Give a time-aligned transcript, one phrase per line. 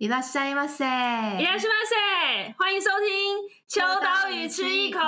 [0.00, 3.08] いらっしゃいませ，いらっしゃいませ，欢迎收听《
[3.68, 5.00] 秋刀鱼吃一口》。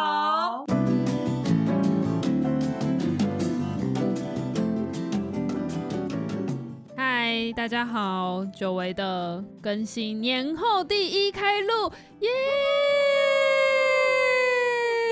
[6.97, 12.29] 嗨，大家好，久违的更新，年后第一开录，耶、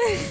[0.08, 0.29] yeah!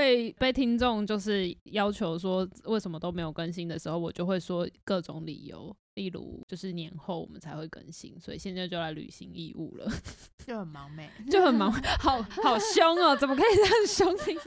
[0.00, 9.86] 被被听众就是要求说为什么都没有更新的时候，我就会说各种理由，例如就是年后我们才会更新，所以现在就来履行义务了，
[10.46, 14.40] 就很忙没，就很忙， 好好凶哦，怎么可以这样凶？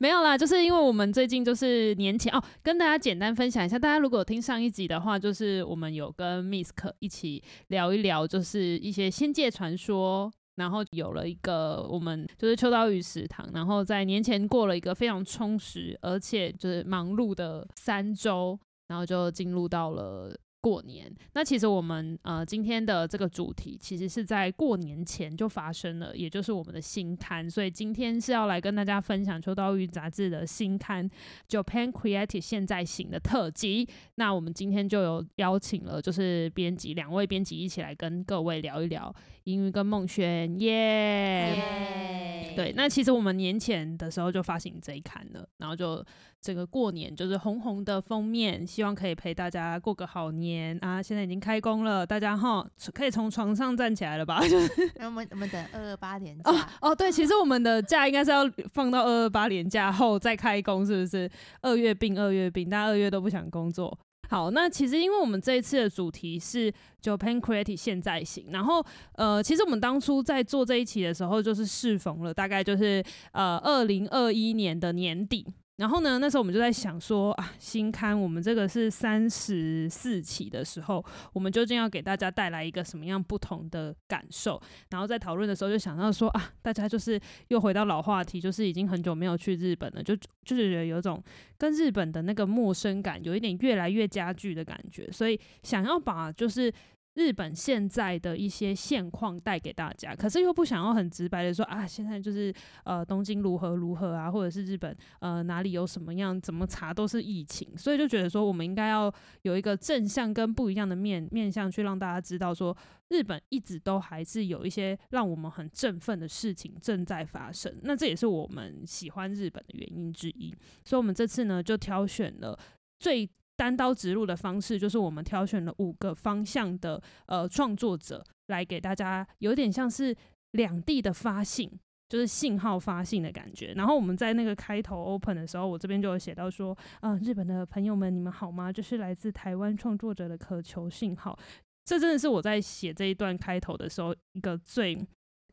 [0.00, 10.32] 没有啦，就是因为我们最近就是年前哦，跟大家简单分享一下，大家如果有听上一集的话，就是我们有跟 Misk 一起聊一聊，就是一些仙界传说。
[10.58, 18.58] 然后有了一个我们就是秋刀鱼食堂，然后在年前过了一个非常充实而且就是忙碌的三周，
[18.88, 20.36] 然后就进入到了。
[20.60, 31.08] 过年，那其实我们呃今天的这个主题其实是在过年前就发生了，也就是我们的新刊，所以今天是要来跟大家分享秋刀鱼杂志的新刊
[31.48, 33.88] 《Japan Creative 现在行》的特辑。
[34.16, 42.52] 那我们今天就有邀请了，就是编辑两位编辑一起来跟各位聊一聊英语跟孟轩，耶、yeah!
[42.52, 42.72] yeah!，对。
[42.76, 46.04] 那其实我们年前的时候就发行这一刊了，然后就
[46.40, 50.78] 这个过年就是红红的封面，希望可以陪大家过个好年。
[50.80, 54.40] 啊，现在已经开工了，大家哈可以从床上站起来了吧？
[54.46, 61.28] 就是我们我们等二二八年假哦哦，对，其实我们的假应该是要放到二二八年假后再开工，是不是？
[61.60, 63.98] 二月病二月病，大家二月都不想工作。
[64.28, 66.72] 好，那其实因为我们这一次的主题是
[67.02, 75.44] Japan Creative 现在型，然后呃，其实我们当初在做这一期的时候，就是适逢了大概就是呃二零二一年的年底。
[75.78, 84.60] 然后呢，那时候我们就在想说啊，新刊我们这个是三十四期的时候，我们究竟要给大家带来一个什么样不同的感受？
[84.90, 91.22] 然后在讨论的时候就想到说啊，大家就是又回到老话题，就是已经很久没有去日本了，就就是觉得有种
[91.56, 96.72] 跟日本的那个陌生感有一点越来越加剧的感觉，所以想要把就是。
[97.18, 109.12] 日本现在的一些现况带给大家，可是又不想要很直白的说啊，现在就是呃东京如何如何啊，或者是日本呃哪里有什么样怎么查都是疫情，所以就觉得说我们应该要
[109.42, 112.76] 有一个正向跟不一样的面面向去让大家知道说，
[113.08, 120.54] 日本一直都还是有一些让我们很振奋的事情正在发生，那这也是我们喜欢日本的原因之一，
[120.84, 122.56] 所以我们这次呢就挑选了
[123.00, 123.28] 最。
[123.58, 130.16] 单刀直入的方式，就是我们挑选了五个方向的呃创作者来给大家，有点像是
[130.52, 131.68] 两地的发信，
[132.08, 133.72] 就是信号发信的感觉。
[133.74, 138.72] 然后我们在那个开头 open 的时候，我这边就有写到说，啊、日本的朋友们，你们好吗？
[138.72, 141.36] 就是来自台湾创作者的渴求信号。
[141.84, 145.04] 这真的是我在写这一段开头的时候一个最。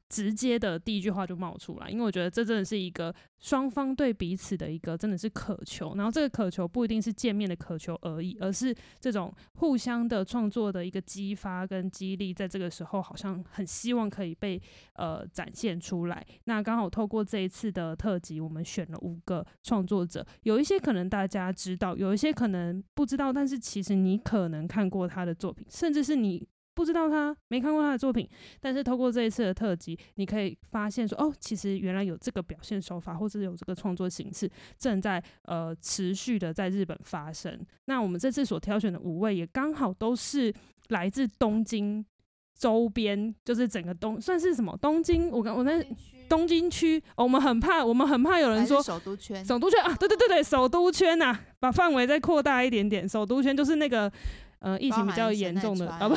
[0.07, 14.61] 直接的第一句话就冒出来，因为我觉得这真的是一个双方对彼此的一个真的是渴求，然后这个渴求不一定是见面的渴求而已，而是这种互相的创作的一个激发跟激励，在这个时候好像很希望可以被
[14.93, 16.25] 呃展现出来。
[16.43, 26.47] 那刚好透过这一次的特辑，我们选了五个创作者，有一些可能大家知道，有一些可能不知道，但是其实你可能看过他的作品，甚至是你。
[26.75, 37.57] 不知道他没看过他的作品，但是透过这一次的特辑，你可以发现说，哦，其实原来有这个表现手法，或者有这个创作形式正在呃持续的在日本发生。
[37.85, 40.53] 那我们这次所挑选的五位，也刚好都是
[40.89, 42.05] 来自东京
[42.59, 45.29] 周边，就是整个东算是什么东京？
[45.31, 45.81] 我刚我在
[46.27, 54.11] 东京区，哦，我们很怕，我们很怕有人说首都圈，首都圈啊，对对对对，首都圈呐、啊，把范围再扩大一点点，首都圈就是那个。
[54.65, 56.15] 呃，疫情比较严重的 啊，不，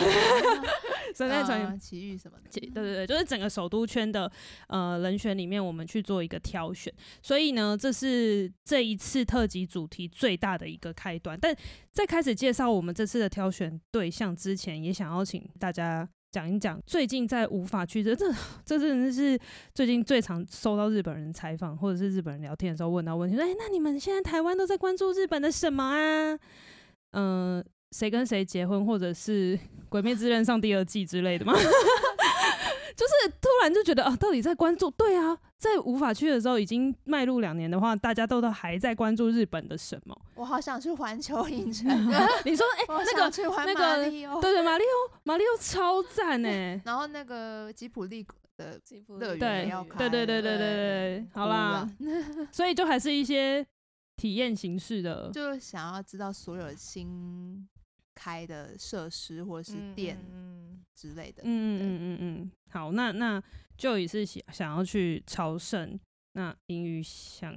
[1.15, 4.31] 神奈川奇遇什么的，对对对，就是整个首都圈的
[4.69, 6.91] 呃人选里面，我们去做一个挑选。
[7.21, 11.39] 所以呢，这是这一次特辑主题最大的一个开端。
[11.39, 11.55] 但
[11.93, 18.33] 在开始介绍我们这次的挑选对象之前，也想要请大家讲一讲最近在无法去这这
[18.65, 19.39] 这真的是
[19.75, 26.39] 最近最常收到日本人采访或者是日本人聊天的时候问到问题，说：“哎，那你们现在台湾都在关注日本的什么啊？”
[27.13, 27.65] 嗯、呃。
[27.93, 29.57] 谁跟谁结婚，或者是
[29.89, 31.55] 《鬼灭之刃》上第二季之类的吗？
[32.99, 34.91] 就是突然就觉得啊，到底在关注？
[34.91, 40.21] 对啊，在无法去的时候，已经迈入两年的话，大家都都还在关注日本的什么？
[40.35, 41.87] 我好想去环球影城。
[42.45, 46.81] 你说，哎、欸，那个那个，对对，马里奥，马里奥超赞哎。
[46.85, 48.27] 然后那个吉普力
[48.57, 50.77] 的吉普乐园要开，对对对对对对
[51.23, 51.89] 对，好啦，
[52.51, 53.65] 所以就还是一些
[54.17, 57.69] 体验形式的，就想要知道所有的新。
[58.19, 60.19] 开的设施或者是店
[60.97, 61.43] 之类的。
[61.45, 62.51] 嗯嗯嗯嗯嗯。
[62.73, 63.41] 好，那那
[63.77, 65.99] 就也是想想要去朝圣。
[66.33, 67.55] 那英语想，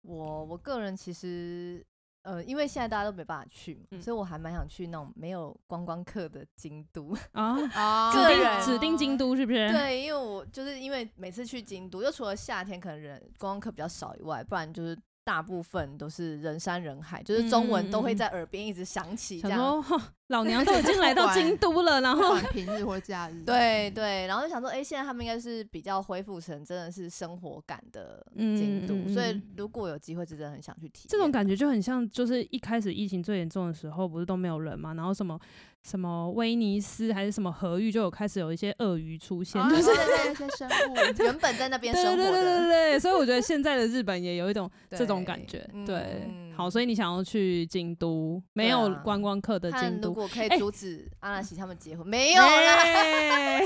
[0.00, 1.84] 我我个人其实。
[2.24, 9.70] 呃，因为现在大家都没办法去嘛，嗯、所以我还蛮想去那种没有观光客的京都啊啊， 指定指定京都是不是？
[9.70, 14.98] 对，因为我就是因为每次去京都，就除了夏天可能人观光客比较少以外，不然就是。
[15.24, 20.00] 大部分都是人山人海，就是中文都会在耳边一直响起，这样、嗯嗯。
[20.28, 23.42] 老娘都已经来到京都了，然后平日或假日。
[23.44, 31.06] 对对，然后就想说，哎、欸，现在他们应该是比较恢复成真的是生活感的京都，嗯嗯嗯、所以如果有机会，真的很想去体验。
[31.08, 35.38] 这种感觉就很像，就是一开始疫情最严重的时候，不是都没有人嘛，然后什么。
[35.84, 42.16] 什么威尼斯还是什么河域，就有开始有一些鳄鱼出现，就是那些生物 原本在那边生活的。
[42.16, 45.68] 对对对对对，所以我觉得现在的日本也有一种这种感觉。
[45.84, 46.26] 对，
[46.56, 53.60] 好，所以你想要去京都，没有观光客的京都，如果可以阻止阿拉西他们结婚， 没有啦。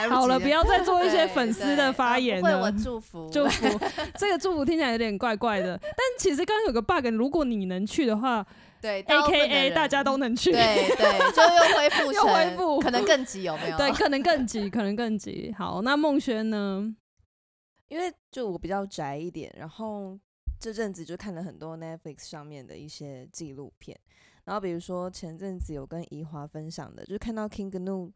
[0.08, 2.48] 好了，不要再做一些粉丝的发言了。
[2.48, 3.78] 为我祝福，祝福。
[4.16, 8.46] 这个祝福听起来有点怪怪的，但其实刚刚有个 bug，如果你能去的话。
[8.80, 13.76] 对，A K A 大家都能去，对对，就又恢复， 又恢复，可能更急有没有？
[13.76, 15.54] 对，可能更急， 可能更急。
[15.56, 16.94] 好，那孟轩呢？
[17.88, 20.18] 因为就我比较宅一点，然后
[20.58, 23.98] 这阵子就看了很多 Netflix 上面的一些纪录片，
[24.44, 28.12] 然后比如说前阵子有跟怡华分享的，就是看到 King Gnu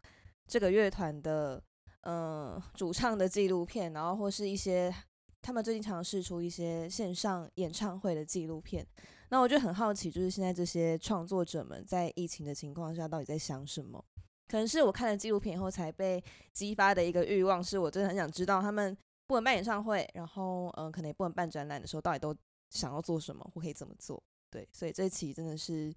[0.46, 1.62] 这个乐团的
[2.02, 4.94] 嗯、呃、主唱的纪录片，然后或是一些
[5.42, 8.86] 他们最近尝试出一些线上演唱会的纪录片。
[9.30, 14.04] 那我就很好奇，就是现在这些创作者们在疫情的情况下，到底在想什么？
[14.46, 16.22] 可能是我看了纪录片以后才被
[16.52, 22.36] 激发的一个欲望，是我真的很想知道他们不能办演唱会，然后嗯，可能也不能办展览的时候，到底都
[22.70, 24.22] 想要做什么，或可以怎么做？
[24.50, 25.92] 对，所以这期真的是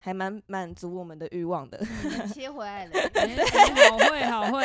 [0.00, 1.82] 还蛮满足我们的欲望的。
[2.34, 4.64] 切回来了， 对，好会，好会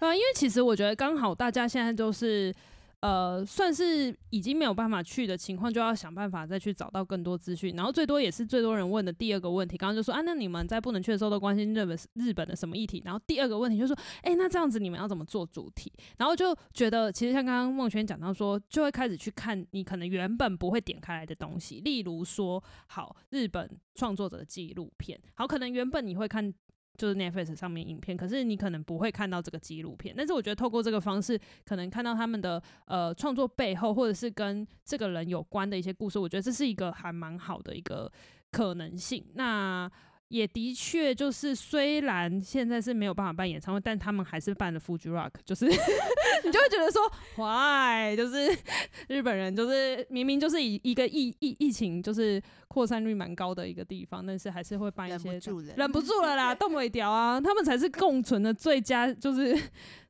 [0.00, 0.12] 啊！
[0.16, 2.52] 因为其实我觉得刚好大家现在都是。
[3.00, 7.74] 呃，算是已经没有办法去的情况，就要想办法再去找到更多资讯。
[7.74, 13.00] 然后最多也是最多人问的第二个问题，刚刚就说啊，那你们在不能去的时候都关心日本日本的什么议题？
[13.04, 15.90] 然后第二个问题就说，哎、那这样子你们要怎么做主题？
[16.18, 26.52] 然后就觉得其实像刚刚孟轩讲到说，就会开始去看你可能原本不会点开来的东西，例如说，好，日本创作者的纪录片，好，可能原本你会看。
[27.00, 30.14] 就是 Netflix 上面影片，可是你可能不会看到这个纪录片。
[30.14, 36.18] 但是我觉得透过这个方式，可能看到他们的呃创作背后，或者是跟这个人有关的一些故事。
[36.18, 38.12] 我觉得这是一个还蛮好的一个
[38.50, 39.24] 可能性。
[39.32, 39.90] 那。
[40.30, 45.66] 也的确，就是虽然现在是没有办法办演唱会，但他们还是办了 Fuji Rock，就是
[46.44, 47.02] 你就会觉得说
[47.36, 48.16] ，Why？
[48.16, 48.56] 就是
[49.08, 59.58] 日本人，就是明明就是以一个疫疫疫情就是扩散率蛮高的一个地方，但是还是会办一些，忍不住，忍不住了啦， 冻尾掉啊，他们才是共存的最佳，就是。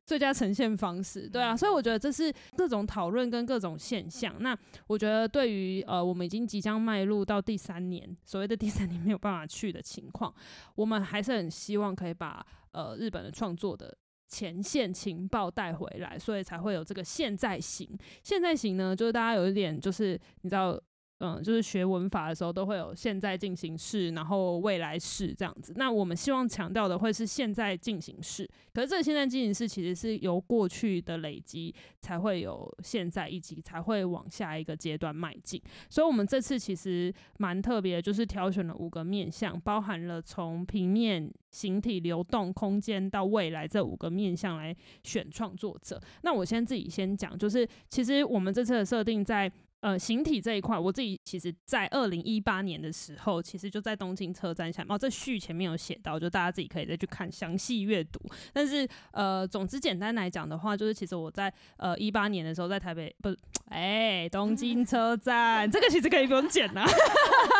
[0.05, 4.35] 最佳呈现方式，对啊，所以我觉得这是各种讨论跟各种现象。
[4.39, 4.57] 那
[4.87, 10.33] 我觉得对于呃，我们已经即将迈入到第三年，所谓的第三年没有办法去的情况，
[10.75, 13.95] 我们还是很希望可以把呃日本的创作的
[14.27, 17.87] 前线情报带回来，所以才会有这个现在型。
[18.23, 20.81] 现在型呢，就是大家有一点就是你知道。
[21.23, 25.71] 嗯，就是学文法的时候都会有现在进行式，然后未来式这样子。
[25.75, 35.61] 那我们希望强调的会是现在进行式，可是这个现在进行式其实是由过去的累积才会有现在，以及才会往下一个阶段迈进。
[35.91, 46.01] 所以，我们这次其实蛮特别，就是挑选了五个面向，包含了从平面、形体、流动、空间到未来这五个面向来选创作者。
[46.23, 49.51] 那我先自己先讲，就是其实我们这次的设定在。
[49.81, 54.95] 呃，形体这一块，我自己其实，在二零一八年的时候，其实就在东京车站下面。
[54.95, 58.19] 哦，这序前面有写到，就大家自己可以再去看详细阅读。
[58.53, 63.37] 但是，呃，总之简单来讲的话，就是其实我在呃一八年的时候，在台北不是，
[63.69, 66.85] 哎，东京车站，这个其实可以不用剪啦。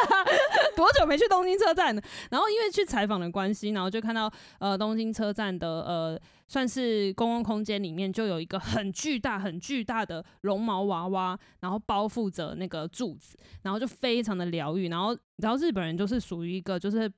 [0.78, 2.02] 多久没去东京车站了？
[2.30, 6.22] 然后因为去采访的关系，然后就看到呃东京车站的呃。
[6.52, 14.90] 算是公共空间里面就有一个很巨大、很巨大的绒毛娃娃，然后包覆着那个柱子，然后就非常的疗愈。
[14.90, 17.10] 然后你知道日本人就是属于一个就是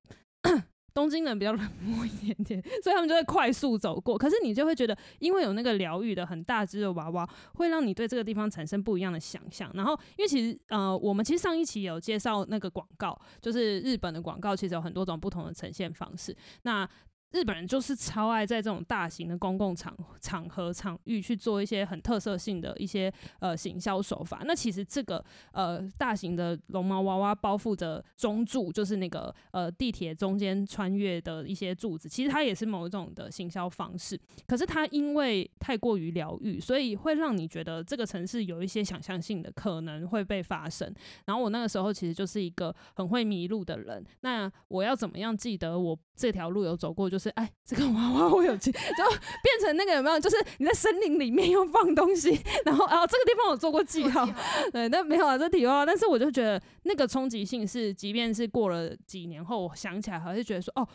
[0.93, 4.15] 东京人比较冷漠一点点，所以他们就会快速走过。
[4.15, 9.71] 可是你就会觉得，因为有那个疗愈的很大只的娃娃，会让你对这个地方产生不一样的想象。
[9.73, 16.37] 然后因为其实呃，我们其实上一期有介绍那个广告，就是日本的广告，其实有很多种不同的呈现方式。
[16.61, 16.87] 那
[17.33, 24.43] 日本人就是超爱在这种大型的公共场场合场域去做一些很特色性的一些呃行销手法。
[24.45, 34.19] 那其实这个呃大型的绒毛娃娃包覆着中柱，就是那个呃地铁中间穿越的一些柱子，其实它也是某一种的行销方式。
[34.45, 40.93] 可是它因为太过于疗愈，所以会让你觉得这个城市有一些想象性的可能会被发生。
[41.25, 44.05] 然后我那个时候其实就是一个很会迷路的人。
[44.21, 47.09] 那我要怎么样记得我这条路有走过？
[47.09, 50.20] 就哎，这个娃娃我有记，就变成那个有没有？
[50.20, 54.27] 就是你在森林里面又放东西，然后啊这个地方我做过记号，
[54.72, 55.86] 对，那没有啊，这题外话。
[55.86, 60.88] 但是我就觉得那个冲击性是，即便是过了几年后，我想起来还是觉得说哦。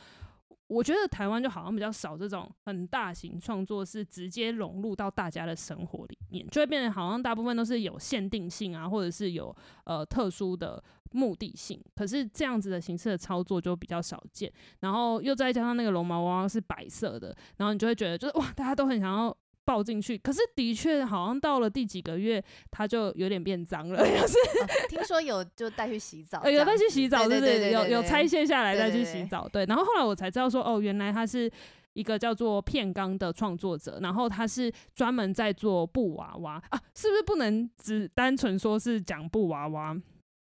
[0.68, 11.80] 我觉得台湾就好像比较少这种很大型创作，是直接融入到大家的生活里面，就会变得好像大部分都是有限定性啊，或者是有呃特殊的目的性。
[11.94, 19.36] 可是这样子的形式的操作就比较少见，然后又再加上那个绒毛娃娃是白色的，然后你就会觉得就是哇，大家都很想要。
[19.64, 23.98] 抱进去，可是的确好像到了第几个月，它就有点变脏了。
[24.00, 29.46] 就是、哦、听说有就带去洗澡，有带去洗澡，对对对，有有拆卸下来再去洗澡。
[29.46, 31.52] 对，然后后来我才知道说，哦，原来他是
[31.92, 39.94] 一个叫做片冈的创作者，然后他是专门在做布娃娃啊，是不是不能只单纯说是讲布娃娃？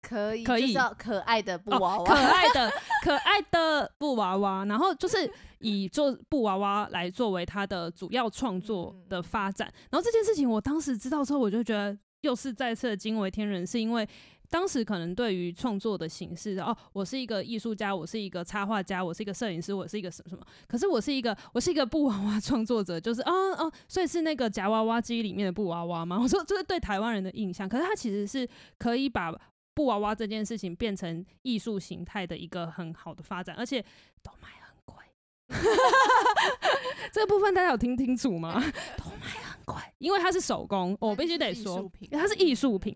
[0.02, 2.72] 可以，可以，可爱的布娃娃，哦、可爱的
[3.04, 9.72] 可爱的布娃娃，然后就是以做布娃娃来作为他的主要创作的发展。
[9.90, 14.08] 然后这件事情我当时知道之后，我就觉得又是再次的惊为天人，是因为
[14.48, 26.18] 当时可能对于创作的形式，哦，我是一个艺术家，我是一个插画家，我是一个摄影师，我是一个什么什么，可是我是一个我是一个布娃娃创作者，就是哦哦，所以是那个夹娃娃机里面的布娃娃吗？
[26.20, 29.32] 我说这是对台湾人的印象，可是他其实是可以把。
[29.80, 33.80] 布娃娃这件事情变成艺术形态的一个很好的发展，而且
[34.22, 35.02] 都卖很贵。
[37.10, 38.60] 这个部分大家有听清楚吗？
[38.98, 42.94] 都卖很贵，因为它是手工，我必须得说，它是艺术品。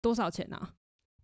[0.00, 0.70] 多少钱呢、啊？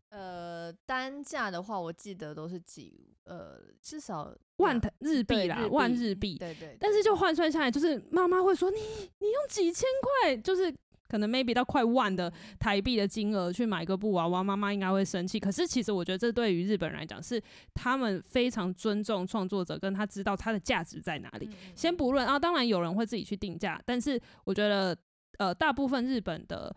[0.09, 6.37] 呃，单价的话，我记得都是几呃，至少万日币啦，万日币。
[6.37, 6.77] 对，对对。
[6.81, 8.81] 但是就换算下来，就是妈妈会说你
[9.19, 9.87] 你用几千
[10.25, 10.75] 块，就是。
[11.11, 15.41] 可能 maybe 到快万的台币的金额去买个布娃娃，妈妈应该会生气。
[15.41, 17.43] 可是其实我觉得这对于日本人来讲，是
[17.75, 21.51] 他们非常尊重创作者，跟他知道他的价值在哪里。
[21.75, 24.97] 先不论啊，当然有人会自己去定价，但是我觉得
[25.39, 26.75] 呃，大部分日本的。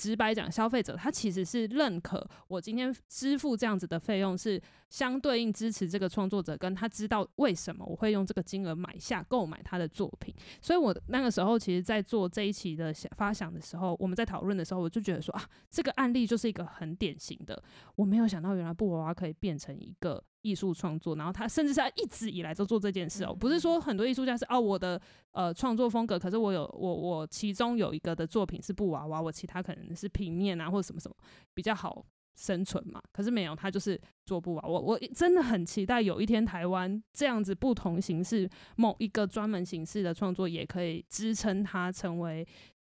[0.00, 10.34] 直白讲，消费者他其实是认可我今天支付这样子的费用，是相对应支持这个创作者，跟他知道为什么我会用这个金额买下购买他的作品。
[10.62, 17.62] 所以我那个时候其实，在做这一期的发想的时候，我们在讨论的时候，我就觉得说啊，这个案例就是一个很典型的，
[17.96, 20.24] 我没有想到原来布娃娃可以变成一个。
[20.42, 25.00] 艺术创作，然后他甚至是他一直以来都做这件事哦，不是说很多艺术家是哦，我的
[25.32, 31.16] 呃创作风格，可是我有我我其中有一个的作品是布娃娃，我其他可能是平面啊或者什么什么
[31.54, 32.04] 比较好
[32.34, 42.46] 生存嘛，可是没有，他就是做布娃娃，我我真的很期待有一天台湾这样子不同形式某一个专门形式的创作也可以支撑它成为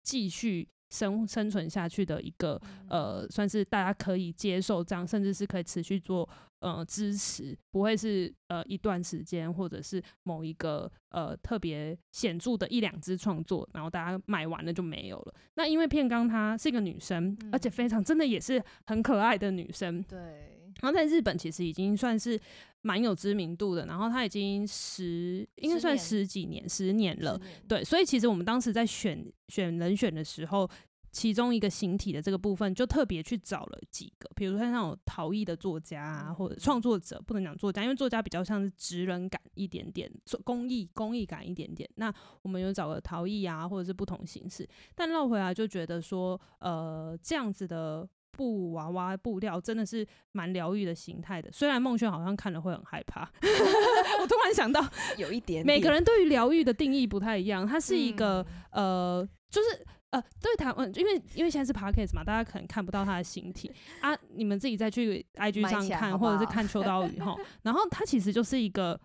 [0.02, 0.68] 继续。
[0.90, 6.28] 生生存下去的一个呃，算是大家可以接受这样，甚至是可以持续做
[6.60, 15.34] 呃支持，不会是呃一段时间或者是某一个呃特别显著的一两支创作，然后大家买完了就没有了。
[15.54, 20.02] 那因为片刚她是一个女生，而且非常真的也是很可爱的女生。
[20.02, 20.55] 对。
[20.80, 22.38] 然后在日本其实已经算是
[22.82, 30.68] 蛮有知名度的，然后他已经十应该算十几年十年了，对，所以其实我们当时在选选人选的时候，
[31.10, 41.88] 其中一个形体的这个部分就特别去找了几个，比如说像那种陶艺的作家啊，或者创作者，不能讲作家，因为作家比较像是职人感一点点，做工艺工艺感一点点。
[41.94, 48.06] 那我们有找个陶艺啊，或者是不同形式，但绕回来就觉得说，呃，这样子的。
[48.36, 53.22] 布娃娃布料真的是蛮疗愈的形态的，虽然梦轩好像看了会很害怕。
[54.20, 57.66] 我突然想到， 有一点，点，每个人对于疗愈的定义不太一样。
[57.66, 67.34] 它是一个、嗯、呃，就是呃，对台湾，因为因为现在是 Podcast 嘛，大家可能看不到它的形体啊，你们自己再去 IG 上看，好好或者是看秋刀鱼哈。
[67.62, 69.00] 然后它其实就是一个，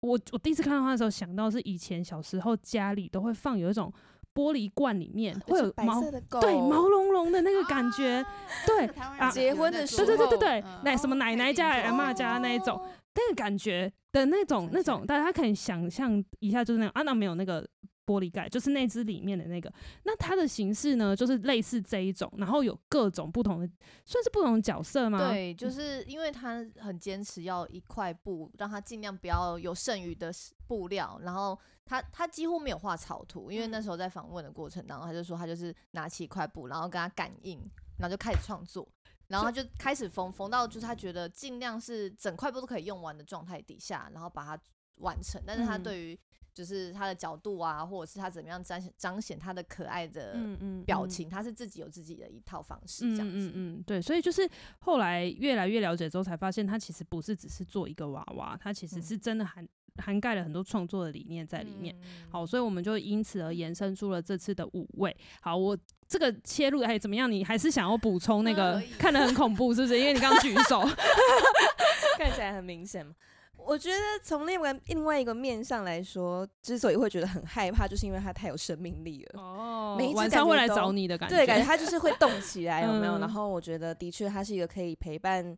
[0.00, 3.92] 我我第一次看到它的时候，想到是以前小时候家里都会放有一种。
[4.34, 6.02] 玻璃罐里面会有毛，
[6.40, 8.26] 对，毛茸茸的那个感觉，啊、
[8.66, 8.86] 对
[9.18, 12.80] 啊，结婚的时候，对对对对对，那、嗯、什么奶奶家、阿妈家那一种，
[13.14, 17.64] 那个感觉的那种那种，大家可以想象一下，就是那种啊，那没有那个
[18.04, 19.72] 玻璃盖，就是那只里面的那个。
[20.02, 23.68] 那它的形式呢，就是类似这一种，然后有各种不同的，
[24.04, 25.30] 算是不同的角色吗？
[25.30, 30.32] 对，就是因为他很坚持要一块布，让他尽量不要有剩余的
[30.66, 37.58] 布料，然后他他几乎没有画草图，因为那时候在访问的过程当中，他就说他就是拿起一块布，然后跟他感应，
[37.98, 38.88] 然后就开始创作。
[39.26, 44.62] 然后他就开始缝，缝到就是他觉得尽量是整块布都可以用完的状态底下，然后把它
[44.96, 45.42] 完成。
[45.46, 46.18] 但是他对于
[46.52, 50.36] 就是他的角度啊，或者是他怎么样彰显彰显他的可爱的
[50.84, 53.48] 表情，他是自己有自己的一套方式这样子。
[53.48, 54.48] 嗯嗯，对，所以就是
[54.78, 59.66] 后来越来越了解之后，才发现他其实不是只是做一个娃娃，他其实是真的很。
[60.02, 61.94] 涵盖了很多创作的理念在里面，
[62.30, 65.14] 好，所以我们就因此而延伸出了这次的五位。
[65.40, 65.76] 好，我
[66.08, 67.30] 这个切入还怎么样？
[67.30, 69.98] 你还是想要补充那 个看得很恐怖，是不是？
[69.98, 70.80] 因为你刚刚举手，
[72.18, 73.14] 看起来很明显嘛。
[73.56, 79.40] 我觉得从另外另外一个面上来说，之所以会觉得很害怕，就是因为它太有生命力了。
[79.40, 83.16] 哦，每一晚上会来找你的感觉，对，感觉它就是会动起来，有没有？
[83.20, 85.56] 然后我觉得的确，它是一个可以陪伴。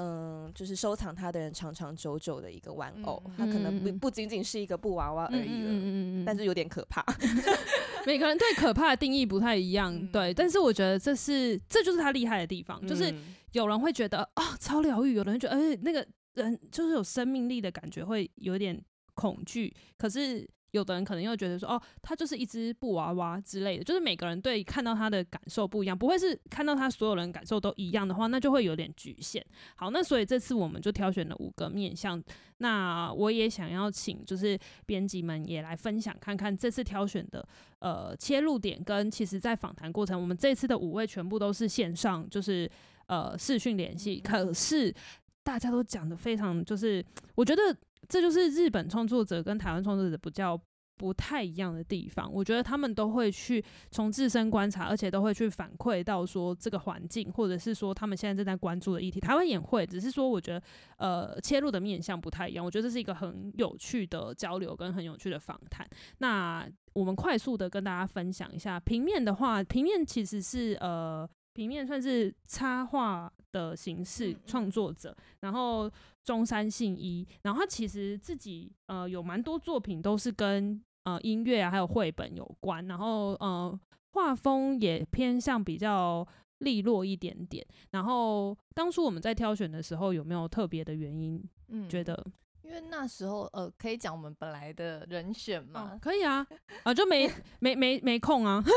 [0.00, 7.04] 嗯，就是收藏它的人长长久久的一个玩偶，嗯、它可能不不仅仅是一个布娃娃而已了，但是有点可怕。
[8.06, 13.14] 每个人对可怕的定义不太一样，嗯、对，但是我觉得这是这就是他厉害的地方，嗯、就是
[13.52, 18.82] 有人会觉得啊、哦、超疗愈，有人会觉得哎那个人就是有生命力的感觉，会有点
[19.14, 20.48] 恐惧，可是。
[20.72, 29.44] 有的人可能又觉得说，哦，他就是一只布娃娃之类的，就是每个人对看到他的感受不一样，不会是看到他所有人感受都一样的话，那就会有点局限。
[29.76, 32.22] 好，那所以这次我们就挑选了五个面向，
[32.58, 37.46] 那我也想要请就是编辑们也来分享看看这次挑选的
[37.80, 42.70] 呃切入点，跟其实在访谈过程，我们这次的五位全部都是线上，就是
[43.06, 44.94] 呃视讯联系，可是
[45.42, 47.76] 大家都讲的非常，就是我觉得。
[48.10, 50.60] 这就是日本创作者跟台湾创作者比较
[50.96, 52.30] 不太一样的地方。
[52.30, 59.20] 我觉得他们都会去从自身观察，而且都会去反馈到说这个环境，或者是说他们现在正在关注的议题。
[59.20, 60.62] 台湾也会，只是说我觉得
[60.98, 62.64] 呃切入的面向不太一样。
[62.64, 65.88] 我觉得这是一个很有趣的交流跟很有趣的访谈。
[66.18, 75.90] 那我们快速的跟大家分享一下平面的话，平面其实是呃平面算是插画的形式创作者，然后。
[76.30, 83.80] 中山信一，然后他其实自己呃有蛮多作品都是跟呃音乐啊还有绘本有关，然后呃
[84.12, 86.24] 画风也偏向比较
[86.58, 87.66] 利落一点点。
[87.90, 91.42] 然后当初我们在挑选的时候有没有特别的原因？
[91.66, 92.24] 嗯，觉得
[92.62, 95.94] 因为那时候呃可以讲我们本来的人选吗？
[95.94, 96.46] 哦、可以啊，
[96.84, 98.62] 啊就没 没没没空啊。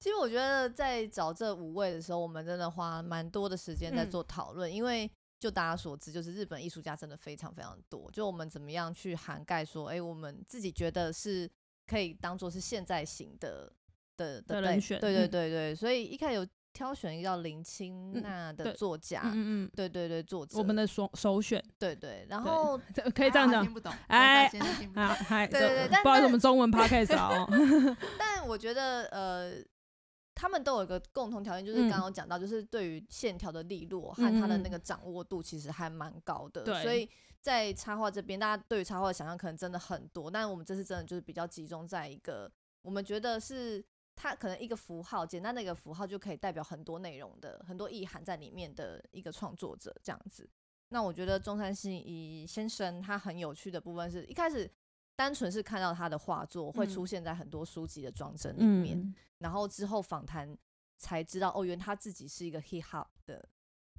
[0.00, 5.08] 其实我觉得在找这五位的时候，我们真的花蛮多的时间在做讨论，嗯、因为。
[5.40, 8.10] 就大家所知，就是日本艺术家真的非常非常多。
[8.12, 11.50] 就我们怎么样去涵盖说，哎、欸，我们自己觉得是
[11.86, 13.72] 可以当做是现在型的
[14.18, 15.00] 的的人选。
[15.00, 22.26] 对对对对，嗯、所以一开始有挑选一个叫林清娜的作家，嗯嗯，对对对，作者，我们的首首选，对对。
[22.28, 22.78] 然后
[23.14, 24.46] 可以这样讲，听不懂，哎，
[24.94, 27.48] 啊，嗨，对对对，不好意思，我们中文 podcast 哦。
[28.18, 29.54] 但我觉得，呃。
[30.40, 36.64] 他们都有一个共同条件，就是刚刚讲到，就是对于线条的利落和它的那个掌握度，其实还蛮高的。
[36.64, 37.06] 嗯、所以
[37.42, 42.50] 在插画这边，大家对于插画的想象可能真的很多，但我们这次真的就是比较集中在一个，
[42.80, 43.84] 我们觉得是
[44.16, 50.48] 它可能一个符号，简单的一个符号就可以代表很多内容的、很多意涵在里面的一个创作者这样子。
[50.88, 54.70] 那我觉得中山信一先生他很有趣的部分是一开始。
[55.20, 60.56] 单纯是看到他的画作会出现在很多书籍的装帧里面，嗯、然后之后访谈
[60.96, 63.46] 才知道，哦，原来他自己是一个 hip hop 的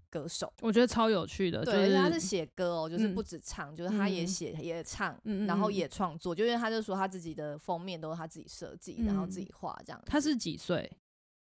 [0.09, 0.51] 歌手。
[0.61, 10.01] 我觉得超有趣的，对，就是、他是写歌哦，就是不止唱，嗯、就是他也写也唱，嗯、然后也创作，就因为他就说他自己的封面都是他自己设计，嗯、然后自己画这样。
[10.07, 10.91] 他是几岁？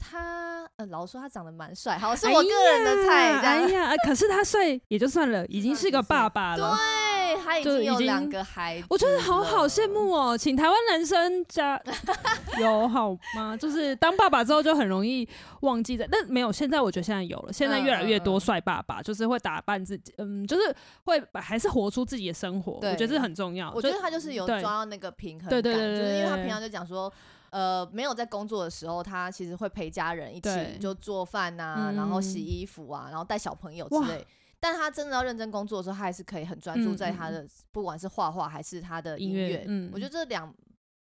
[0.01, 3.39] 他呃，老实说他长得蛮帅，好，是我个人的菜。
[3.39, 6.75] 哎呀，可是他 帅也就算了，已经是个爸爸了。
[6.75, 7.10] 对。
[7.41, 10.37] 他已经有两个孩子，我觉得好好羡慕哦。
[10.37, 11.81] 请台湾男生加
[12.61, 13.57] 有好吗？
[13.57, 15.29] 就是当爸爸之后就很容易
[15.61, 16.53] 忘记的，但没有。
[16.53, 20.75] 现在我觉得现在有了，现在越来越多帅爸爸，就是会打扮自己，嗯，就是
[21.05, 22.73] 会还是活出自己的生活。
[22.75, 23.73] 我觉得这很重要。
[23.75, 27.11] 我觉得他就是有抓到那个平衡感，就是因为他平常就讲说，
[27.51, 30.51] 呃，没有在工作的时候，他其实会陪家人一起
[30.81, 34.27] 就做饭呐，然后洗衣服啊，然后带小朋友之类。
[34.61, 39.65] 但他真的要认真工作的时候，他还是可以很专注在他的，不管是画画还是他的音乐。
[39.67, 40.55] 嗯，我觉得这两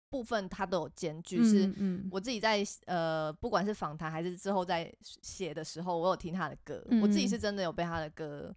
[0.09, 1.45] 部分他都有兼具。
[1.45, 1.71] 是
[2.11, 8.55] 我自己在呃，不管是访谈还是之后在写的时候，我有听他的歌，我自己是真的有被他的歌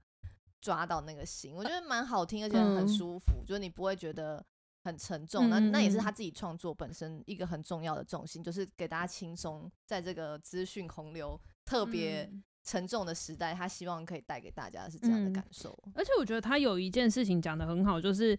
[0.61, 4.45] 抓到那个心，我觉得蛮好听，而且很舒服，就是你不会觉得
[4.83, 5.49] 很沉重。
[5.49, 12.31] 那那也是他自己创作本身一个很重要的重心，就是给大家轻松，在这个资讯洪流特别
[12.63, 15.77] 沉重的时代，他希望可以带给大家是这样的感受。
[15.95, 18.37] 而且我觉得他有一件事情讲得很好，就是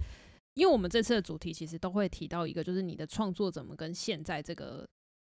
[0.55, 4.87] 因为我们这次的主题其实都会提到一个，就是你的创作怎么跟现在这个。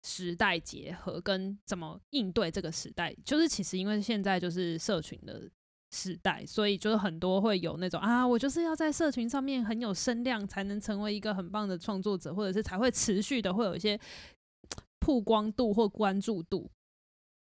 [0.05, 5.51] 时代结合跟怎么应对这个时代，就是其实因为现在就是社群的
[5.91, 13.99] 时代，所以就是很多会有那种啊，我就是要在社群上面很有声量，才能成为一个很棒的创作者，或者是才会持续的会有一些
[15.01, 16.71] 曝光度或关注度。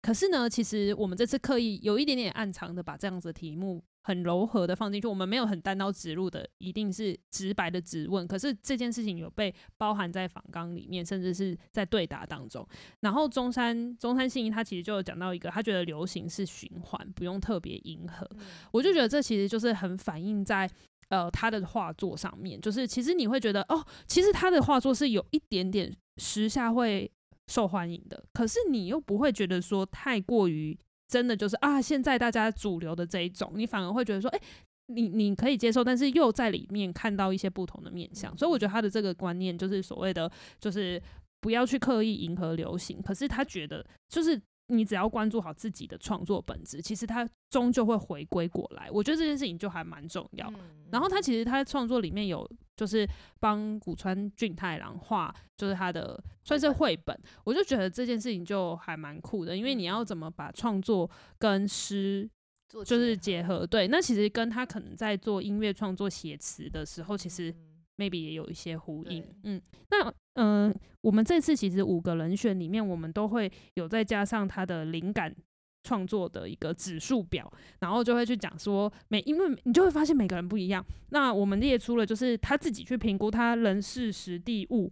[0.01, 3.83] 可是呢，其实我们这次刻意有一点点暗藏的把这样子的题目。
[4.07, 8.25] 很柔和的放进去，我们没有很单刀直入的，一定是直白的质问。
[8.25, 12.65] 可是这件事情有被包含在访纲里面，甚至是在对答当中。
[13.01, 18.25] 然后中山中山信一他其实就有讲到一个，他觉得流行是循环，不用特别迎合。
[18.37, 20.71] 嗯、我就觉得这其实就是很反映在
[21.09, 27.11] 呃他的画作上面，就是其实你会觉得哦，其实他的画作是有一点点时下会
[27.47, 30.77] 受欢迎的，可是你又不会觉得说太过于。
[31.09, 34.41] 真的就是啊，现在大家主流的这一种，你反而会觉得说，哎、
[34.87, 40.29] 你你可以接受，但是又在里面看到一些不同的面相，所以我觉得他的这个观念就是所谓的，
[40.59, 41.01] 就是
[41.39, 44.41] 不要去刻意迎合流行，可是他觉得就是。
[44.67, 48.89] 你只要关注好自己的创作本质，其实他终究会回归过来。
[48.91, 50.47] 我觉得这件事情就还蛮重要。
[50.49, 53.07] 嗯、然后他其实他创作里面有就是
[53.39, 57.17] 帮古川俊太郎画，就是他的算是绘本。
[57.43, 62.29] 我就觉得这件事情就还蛮酷的，因为你要怎么把创作跟诗
[62.69, 63.65] 就是结合？
[63.65, 67.53] 对，那其实跟他可能在做音乐创作写词的时候，其实。
[67.99, 75.35] maybe 也有一些呼应，嗯，那嗯、我们这次其实五个人选里面，我们都会有再加上他的灵感
[75.83, 80.85] 创作的一个指数表，然后就会去讲说每，因为你就会发现每个人不一样。
[81.09, 84.91] 那我们列出了就是他自己去评估他人事实地物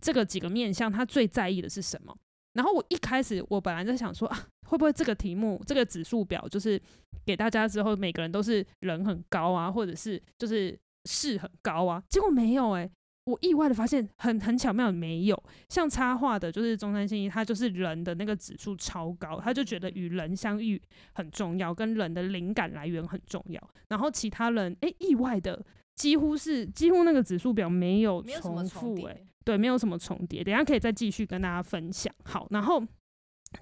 [0.00, 2.16] 这个几个面向，他最在意的是什么。
[2.54, 6.80] 然后我一开始我本来在想说啊，会不会这个题目这个指数表就是
[7.26, 10.78] 给大家之后每个人都是人很高啊，或者是就是。
[11.06, 12.90] 事很高啊，结果没有哎、
[13.24, 20.80] 我意外的发现很很巧妙没有，像插画的，就是中山信一，他就是人的那个指数超高，他就觉得与人相遇
[21.14, 23.70] 很重要，跟人的灵感来源很重要。
[23.88, 30.44] 然后其他人哎、欸，意外的几乎是几乎那个指数表没有重复哎、欸，对，没有什么重叠。
[30.44, 32.14] 等一下可以再继续跟大家分享。
[32.24, 32.82] 好，然后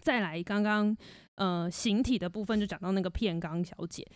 [0.00, 0.96] 再来刚刚
[1.36, 4.06] 呃形体的部分就讲到那个片冈小姐，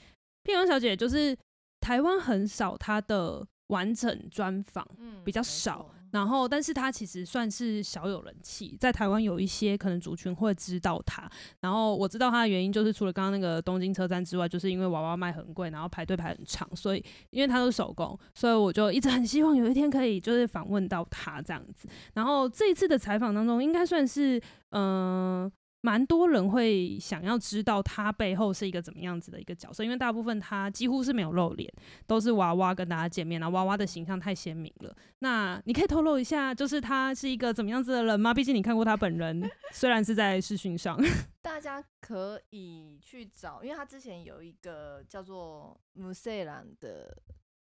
[0.42, 1.36] 片冈小姐就是。
[1.78, 4.86] 台湾很少她的完整专访，
[5.24, 5.90] 比较少。
[6.12, 11.28] 然后，但是他其实算是小有人气，在台湾有一些可能族群会知道他。
[11.60, 21.88] 然后我知道他的原因，就是除了刚刚那个东京车站之外，就是因为娃娃卖很贵，然后排队排很长，所以因为他都是手工，所以我就一直很希望有一天可以就是访问到他这样子。
[22.14, 25.42] 然后这一次的采访当中，应该算是嗯。
[25.44, 25.52] 呃
[25.86, 31.72] 蛮多人会想要知道他背后是一个怎么样子的一个角色，因为大部分他几乎是没有露脸，
[32.08, 34.92] 都是娃娃跟大家见面，然后娃娃的形象太鲜明了。
[35.20, 38.34] 那你可以透露一下，就是他是一个怎么样子的人吗？
[38.34, 40.98] 毕竟你看过他本人，虽然是在视讯上。
[41.40, 47.16] 大家可以去找，因为他之前有一个叫做姆塞兰的。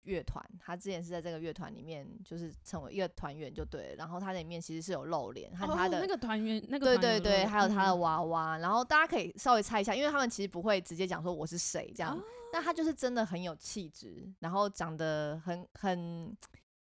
[0.10, 3.96] 乐团，他之前是在这个乐团里面，就是成为一个团员就对了。
[3.96, 8.58] 然后他里面其实是有露脸，和他的、哦、那个团员，那个对对对，还有他的娃娃。
[8.58, 12.18] 嗯、然后大家可以稍微猜一下，因为他们其实不会直接讲说我是谁这样。
[12.18, 16.36] 哦、但他就是真的很有气质，然后长得很很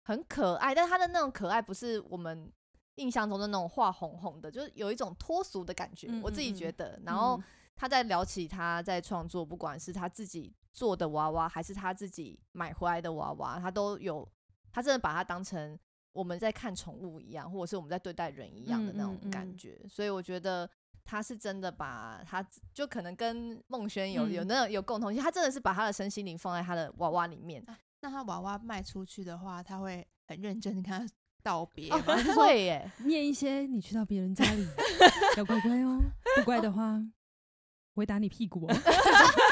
[0.05, 0.75] 很可爱。
[0.75, 2.53] 但他的那种可爱不是我们
[2.97, 6.09] 印象中的那种画红红的，就是有一种脱俗的感觉。
[6.11, 7.01] 嗯、我自己觉得。
[7.05, 7.43] 然后
[7.75, 10.53] 他在聊起他在创作，不管是他自己。
[10.77, 14.29] 做的娃娃还是他自己买回来的娃娃，他都有，
[14.71, 15.77] 他真的把它当成
[16.13, 19.71] 我们在看宠物一样，或者是我们在对待人一样的那种感觉。
[19.71, 20.69] 嗯嗯嗯，所以我觉得
[21.03, 27.65] 他是真的把他，就可能跟孟轩有有那种有共同性，他真的是把他的身心灵放在他的娃娃里面。
[28.03, 31.09] 那他娃娃卖出去的话，他会很认真跟他
[31.43, 31.99] 道别，哦，
[32.37, 34.69] 会耶，念一些你去到别人家里
[35.39, 35.99] 要乖乖哦，
[36.37, 37.03] 不乖的话
[37.95, 38.75] 我会打你屁股哦。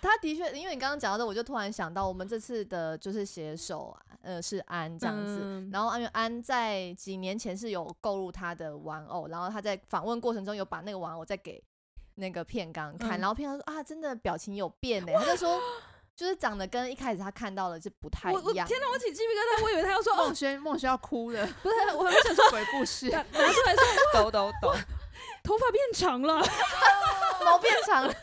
[0.00, 5.40] 他的确，因为你刚刚讲到的，我就突然想到，我们这次的就是携手，呃，是安这样子。
[5.42, 11.62] 嗯、然后因为安在几年前是有购入他的玩偶，然后他在访问过程中有把那个玩偶再给
[12.14, 15.60] 那个片刚看，嗯、然后片刚说啊，真的表情有变呢，哇他就说
[16.16, 18.66] 就是长得跟一开始他看到的是不太一样。
[18.66, 23.82] 天哪，我起鸡皮疙瘩，我以为他要说 孟轩孟轩要哭了，不是，我还没想说鬼故事， 拿出来说
[24.14, 24.72] 抖抖抖，
[25.42, 26.42] 头发变长了，
[27.44, 28.14] 毛变长了。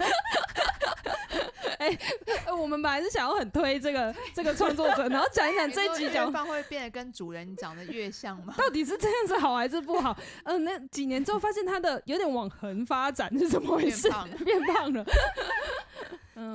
[1.79, 8.53] 哎、欸，我们本来是想要很推这个这个创作者，然后讲一讲这一集 讲，放会变得跟主人长得越像吗？
[8.57, 10.17] 到底是这样子好还是不好？
[10.43, 14.09] 嗯、呃，那几年之后发现他的有点往横发展，是怎么回事？
[14.43, 15.05] 变胖了。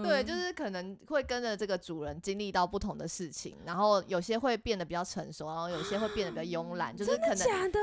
[0.03, 7.37] 对，就是可能会跟着这个主人经历到不同的事情，然后有些会变得比较成熟，然后有些会变得比较慵懒， 就是可能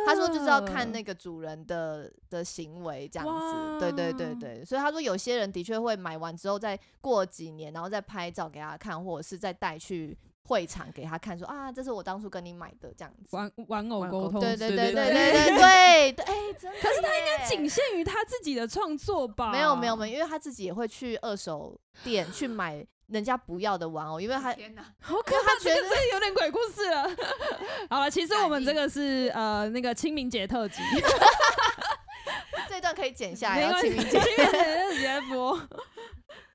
[0.06, 3.28] 他说就是要看那个主人的的行为这样
[3.80, 10.18] 子，对对对对，所以他说有些人的确会买完之后再过几年，然后再拍照给他看，或者是再带去。
[10.48, 16.80] 会场给他看说，说啊，这是我当初跟你买的这样子，玩玩偶沟通，对对 对对对对对，对，对，哎，真的。
[16.82, 19.52] 可是他应该仅限于他自己的创作吧？
[19.52, 27.10] 没有没有没有，因为他自己也会去二手店去 买人家不要的玩偶，因为他 天哪，好可怕，他觉得这有点鬼故事了。
[27.90, 30.82] 好了，其实我们这个是呃那个清明节特辑，
[32.70, 35.60] 这段可以剪下来，要清明节直接播。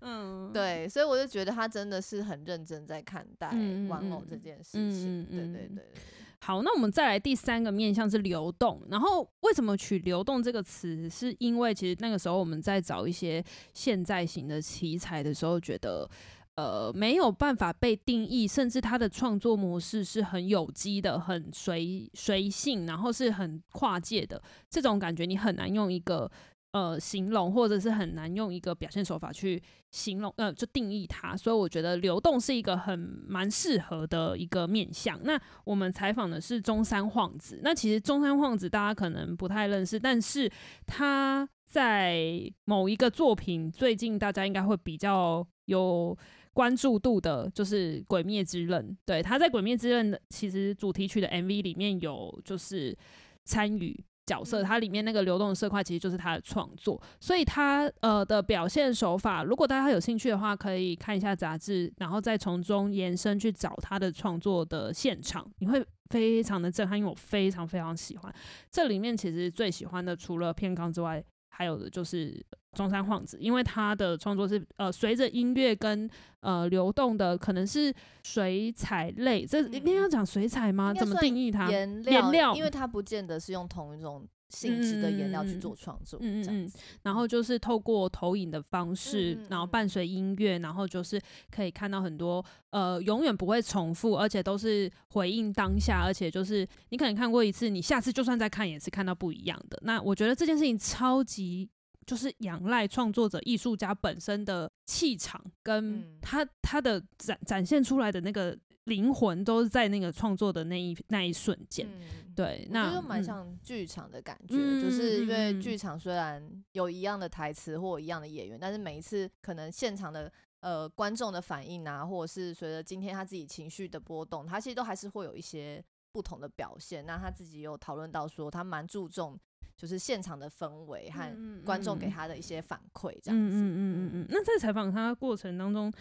[0.02, 3.48] 嗯，对，所以我就觉得他真的是很认真在看待
[3.88, 5.22] 玩偶这件事情。
[5.22, 6.02] 嗯嗯嗯、对对对，对。
[6.40, 8.82] 好，那我们再来第三个面向是流动。
[8.90, 11.08] 然后为什么取“流动”这个词？
[11.08, 13.40] 是因为其实那个时候我们在找一些
[13.72, 16.10] 现在型的题材的时候，觉得
[16.56, 26.28] 呃没有办法被定义，甚至他的创作模式是很有机的、很随随性，然后是很跨界的这种感觉，你很难用一个。
[26.72, 31.36] 呃，形容或者是很难用一个表现手法去形容，呃，就定义它。
[31.36, 35.20] 所以我觉得流动是一个很蛮适合的一个面向。
[35.22, 37.60] 那我们采访的是中山晃子。
[37.62, 40.50] 那其实中山晃子大家可能不太认识，但是
[40.86, 46.16] 他在某一个作品最近大家应该会比较有
[46.54, 48.88] 关注度的，就是《鬼灭之刃》。
[49.04, 52.96] 对，他在《鬼灭之刃》的其实主题曲的 MV 里面有就是
[53.44, 54.02] 参与。
[54.24, 68.34] 角色，它里面那个流动的色块其实就是他的创作，所以他呃的表现手法，如果大家有兴趣的话，可以看一下杂志，然后再从中延伸去找他的创作的现场，你会非常的震撼，因为我非常非常喜欢。
[68.70, 71.22] 这里面其实最喜欢的除了片冈之外，
[71.54, 76.08] 还有的就是中山晃子，因为他的创作是呃随着音乐跟
[76.40, 79.44] 呃流动的，可能是水彩类。
[79.44, 80.94] 这一定要讲水彩吗？
[80.94, 81.70] 怎么定义它？
[81.70, 86.18] 颜料，颜料，因为它不见得是用同一种性质的颜料去做创作。
[86.22, 86.70] 嗯。
[87.02, 99.78] 然后就是透过投影的方式，然后伴随音乐，然后就是可以看到很多呃永远不会重复，而且都是回应当下，而且就是你可能看过一次，你下次就算再看也是看到不一样的。
[99.82, 101.68] 那我觉得这件事情超级。
[102.04, 111.86] 就是仰赖创作者、艺术家本身的气场，跟他他的展展现出来的那个灵魂，都是在那个创作的那一那一瞬间。
[111.86, 116.42] 嗯、对，那就蛮像剧场的感觉，嗯、就是因为剧场虽然
[116.72, 127.06] 有一样的台词或一样的演员，但是每一次可能现场的呃观众的反应啊，或者是随着今天他自己情绪的波动，他其实都还是会有一些不同的表现。
[127.06, 129.38] 那他自己有讨论到说，他蛮注重。
[129.74, 133.56] 就是现场的氛围和观众给他的一些反馈，这样子。
[133.56, 134.26] 嗯嗯嗯嗯嗯。
[134.28, 135.92] 那在采访他的过程当中，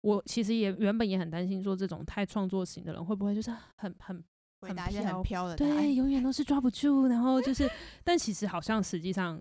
[0.00, 4.22] 我其实也原本也很担心，说这种太创作型的人会不会就是很很
[4.60, 7.06] 回答一些很飘的，对，永远都是抓不住。
[7.06, 7.68] 然后就是，
[8.04, 9.38] 但其实好像实际上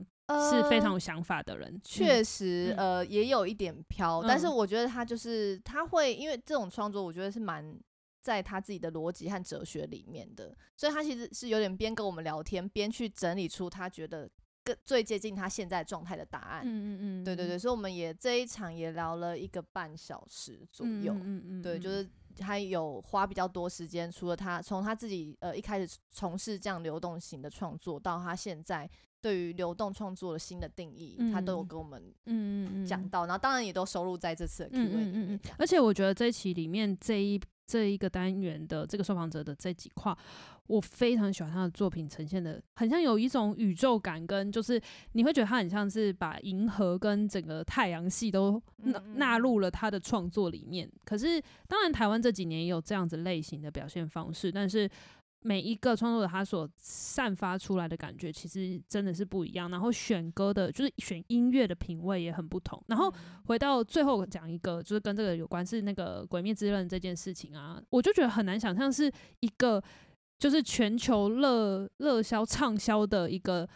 [0.51, 1.79] 是非常有想法的人。
[1.83, 7.77] 确实，呃，也有一点飘，但是我觉得他就是他会，因为这种创作，我觉得是蛮。
[8.19, 14.29] 在他自己的逻辑和哲学里面的，所以他其实是有点边跟我们聊天，边去整理出他觉得
[14.67, 16.63] 更最接近他现在状态的答案。
[16.65, 21.13] 嗯嗯嗯，对对对，所以我们也这一场也聊了一个半小时左右。
[21.13, 28.89] 嗯嗯嗯，对，就是他有花比较多时间，除了他从他自己呃一开始从事这样流动型的创作，到他现在
[29.21, 35.09] 对于流动创作的新的定义，嗯、他都有跟我们嗯嗯讲到，然后当然也都收录在这次的 Q&A 里面。
[35.09, 37.41] 嗯嗯嗯，而且我觉得这一期里面这一。
[37.67, 40.15] 这一个单元的这个受访者的这几块，
[40.67, 50.89] 我非常喜欢他的作品呈现的，很像有一种宇宙感，跟就是你会觉得他很像是把银河跟整个太阳系都纳纳入了他的创作里面。
[51.03, 54.89] 可是当然，台湾这几年也有这样子类型的表现方式，但是。
[55.41, 59.69] 每一个创作者他所散发出来的感觉，其实真的是不一样。
[59.69, 62.83] 然后选歌的，就是选音乐的品味也很不同。
[62.87, 63.13] 然后
[63.45, 69.81] 回到最后讲一个，就是跟这个有关，是那个《鬼灭之刃》这件事情啊，我就觉得很难想象是一个
[70.39, 73.67] 就是全球热热销畅销的一个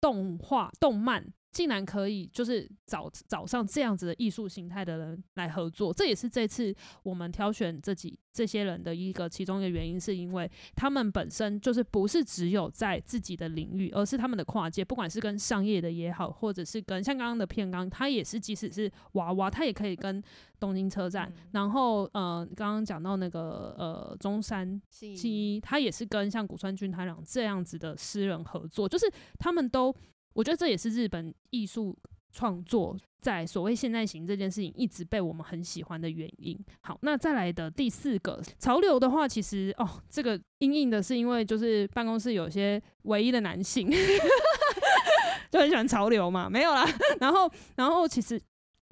[0.00, 1.24] 动画动漫。
[1.54, 20.20] 竟然可以就是找找上这样子的艺术形态的人来合作，这也是这次我们挑选这几这些人的一个其中一个原因，是因为他们本身就是不是只有在自己的领域，而是他们的跨界，不管是跟商业的也好，或者是跟像刚刚的片刚，他也是即使是娃娃，他也可以跟
[20.58, 29.94] 东京车站，嗯、然后呃刚刚讲到那个呃中山七一，他也是跟像谷川俊太郎这样子的诗人合作，就是他们都。
[30.34, 31.96] 我觉得这也是日本艺术
[32.30, 36.58] 创作在所谓现代型这件事情一直被我们很喜欢的原因。
[36.82, 43.88] 好，那再来的第四个潮流的话，其实哦，这个因应的是因为就是办公室有些唯一的男性
[45.50, 46.84] 就很喜欢潮流嘛，没有啦。
[47.20, 48.38] 然后，然后其实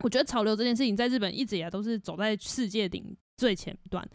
[0.04, 4.08] 我觉得潮流这件事情在日本一直以来都是走在世界顶最前端，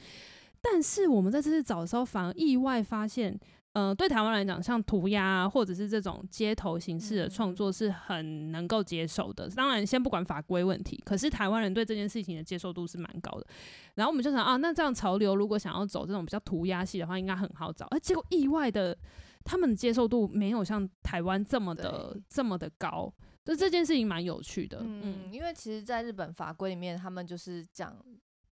[0.61, 3.37] 但是我们在这次找的时候，反而意外发现。
[3.77, 9.47] 嗯、呃，对台湾来讲，像涂鸦啊，或者是这种街头形式的创作是很能够接受的。
[9.49, 13.45] 当然，先不管法规问题，可是台湾人对这件事情的接受度是蛮高的。
[13.93, 17.85] 然后我们就想啊，那这样潮流如果想要走这种比较涂鸦系的话，应该很好找。
[17.91, 18.97] 而结果意外的，
[19.43, 23.13] 他们的接受度没有像台湾这么的这么的高。
[23.45, 24.79] 就这件事情蛮有趣的。
[24.81, 27.95] 嗯，嗯因为其实，在日本法规里面，他们就是讲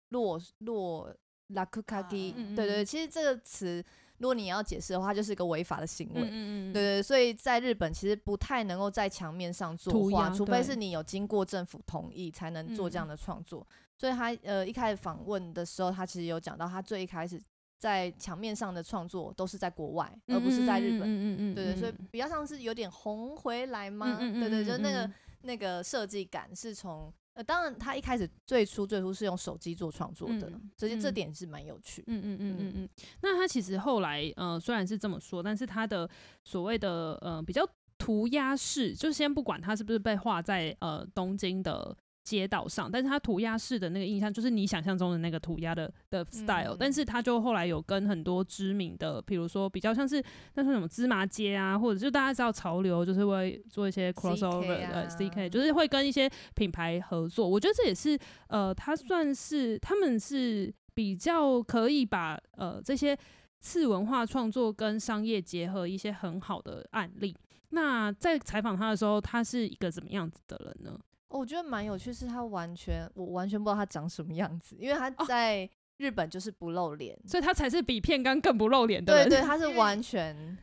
[0.09, 1.11] 落落
[1.47, 3.83] 拉库卡基，对对对，其实这个词。
[4.25, 6.21] 如果你要解释的话，就是一个违法的行为。
[6.23, 13.61] 嗯嗯对，对对，所以在日本其实不太能够在墙面上作画，除非是你有经过政府同意才能做这样的创作。
[13.69, 17.39] 嗯、所以他呃一开始访问的时候，他其实有讲到，他最一开始
[17.77, 21.01] 在墙面上的创作都是在国外，嗯、而不是在日本。
[21.01, 21.53] 嗯嗯嗯。
[21.53, 24.17] 对对，所以比较像是有点红回来吗？
[24.19, 25.11] 嗯嗯对对，就是那个
[25.43, 27.13] 那个设计感是从。
[27.35, 32.03] 呃，当然，他一开始最初最初是用手机做创作的，所以这点是蛮有趣。
[32.07, 32.89] 嗯嗯嗯嗯嗯。
[33.21, 36.09] 那他其实后来，呃，虽然是这么说，但是他的
[36.43, 37.67] 所谓的呃比较
[37.97, 41.95] 涂鸦式，就先不管他是不是被画在呃东京的。
[42.25, 50.21] 街道上，但是他涂鸦式的那个印象就是你想象中的那个涂鸦的的 style，嗯，但是他就后来有跟很多知名的，比如说比较像是
[50.55, 57.47] 那是什么芝麻街啊，或者就大家知道潮流就是会做一些 crossover 的 CK 啊，呃，CK，就是会跟一些品牌合作。
[57.47, 63.15] 我觉得这也是呃，他算是他们是比较可以把呃这些
[63.59, 67.35] 次文化创作跟商业结合一些很好的案例。
[67.69, 70.97] 那在采访他的时候，他是一个怎么样子的人呢？
[71.37, 79.29] 我觉得蛮有趣，是他完全我完全不知道他长什么样子，因为他在日本就是不露脸，所以他才是比片冈更不露脸的人。
[79.29, 80.57] 对对，他是完全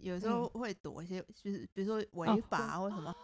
[0.00, 3.14] 有时候会躲一些，就是比如说违法或什么。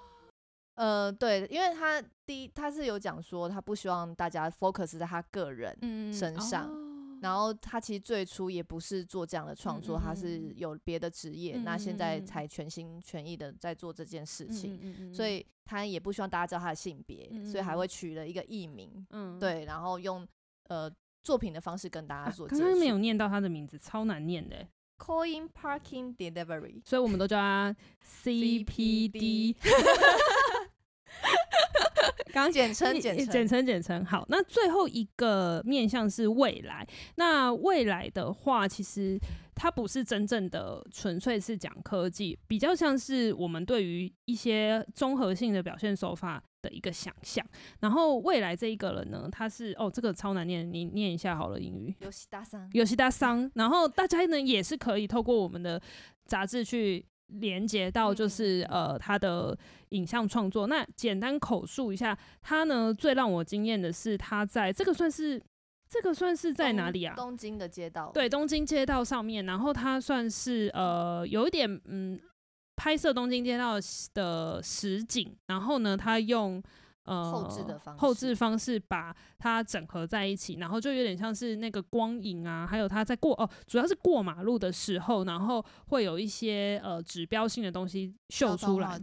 [0.76, 5.76] 呃，对，因为他第一他是有讲说他不希望大家 focus 在他个人
[6.12, 6.68] 身上。
[7.24, 20.28] 然后他其实最初也不是做这样的创作，嗯嗯嗯，他是有别的职业，那现在才全心全意的在做这件事情，所以他也不希望大家知道他的性别，所以还会取了一个艺名，嗯，对，然后用
[20.68, 20.90] 呃
[21.22, 22.46] 作品的方式跟大家做。
[22.46, 27.74] 刚刚没有念到他的名字，超难念的，Coin Parking Delivery，所以我们都叫他
[28.22, 29.56] CPD。
[32.34, 36.84] 刚简称简称简称简称好，那最后一个面向是未来。
[37.14, 39.16] 那未来的话，其实
[39.54, 47.46] 它不是真正的纯粹是讲科技，比较像是我们对于一些综合性的表现手法的一个想象。
[47.78, 51.94] 然后未来这一个人呢，他是哦，这个超难念，你念一下好了，英语。
[52.00, 53.48] 有西大桑，有西大桑。
[53.54, 55.80] 然后大家呢也是可以透过我们的
[56.26, 57.06] 杂志去。
[57.28, 59.56] 连接到就是呃他的
[59.90, 65.40] 影像创作，那简单口述一下，他呢最让我惊艳的是他在这个算是
[65.88, 67.14] 这个算是在哪里啊？
[67.16, 72.20] 东京的街道，对，东京街道上面，然后他算是呃有一点嗯
[72.76, 73.74] 拍摄东京街道
[74.14, 76.62] 的实景，然后呢他用。
[77.04, 88.98] 呃，后置的方式，后置方式把它整合在一起，然后就有点像是那个光影啊，还有它在过哦，主要是过马路的时候，然后会有一些呃指标性的东西秀出来。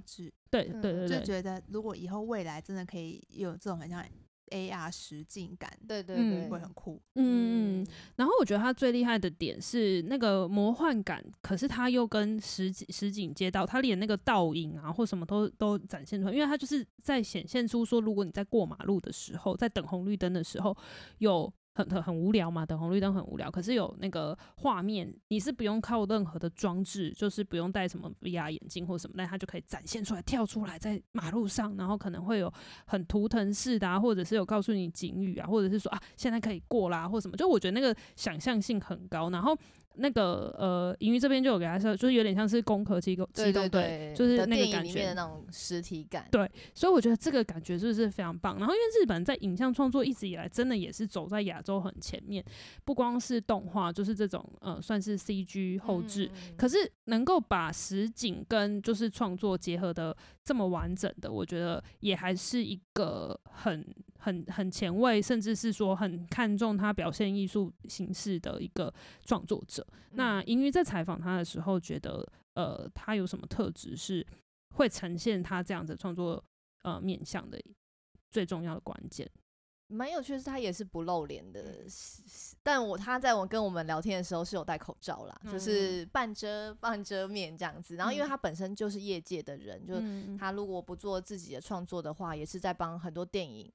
[0.49, 4.03] 对对对对，就觉得如果以后未来真的可以有这种很像。
[4.51, 7.01] AR 实境感，对对对，嗯、会很酷。
[7.15, 7.85] 嗯，
[8.15, 20.75] 然后我觉得它最厉害的点是那个魔幻感，可是它又跟实实景街道，它连那个倒影啊或什么都都展现出来，因为它就是在显现出说，如果你在过马路的时候，在等红绿灯的时候
[21.17, 21.51] 有。
[21.73, 23.49] 很很很无聊嘛，等红绿灯很无聊。
[23.49, 32.51] 可是有那个画面，你是不用靠任何的装置，就是不用戴什么 VR 眼镜或什么，但它就可以展现出来，跳出来在马路上，然后可能会有
[32.85, 37.37] 很图腾式的啊，或者是有告诉你警语啊，或者是说啊现在可以过啦或什么。
[37.37, 39.29] 就我觉得那个想象性很高。
[39.29, 39.57] 然后
[39.95, 46.27] 那个呃，银鱼这边就有给他说，就是有点像是工科机构机动队，就是那个感觉的那种实体感。
[46.31, 48.57] 对，所以我觉得这个感觉就是非常棒。
[48.57, 52.43] 然后因为日本在影像创作一直以来真的也是走在亚洲很前面，
[52.85, 60.15] 不光是动画，就是这种呃算是 CG 后置，嗯、可是能够把实景跟就是创作结合的
[60.51, 63.87] 这么完整的，我觉得也还是一个很。
[64.23, 68.93] 很很前卫，甚至是说很看重他表现艺术形式的一个
[69.25, 69.83] 创作者。
[69.89, 72.23] 嗯、那银鱼在采访他的时候，觉得
[72.53, 74.23] 呃，他有什么特质是
[74.75, 76.43] 会呈现他这样子创作
[76.83, 77.59] 呃面向的
[78.29, 79.27] 最重要的关键？
[79.91, 81.85] 蛮有趣的是，他也是不露脸的，
[82.63, 87.95] 但我他在我跟我们聊天的时候是有戴口罩啦，嗯、就是半遮半遮面这样子。
[87.95, 93.71] 然后，因为他本身就是业界的人，嗯、就是他如果不做自己的创作的话，也是在帮很多电影。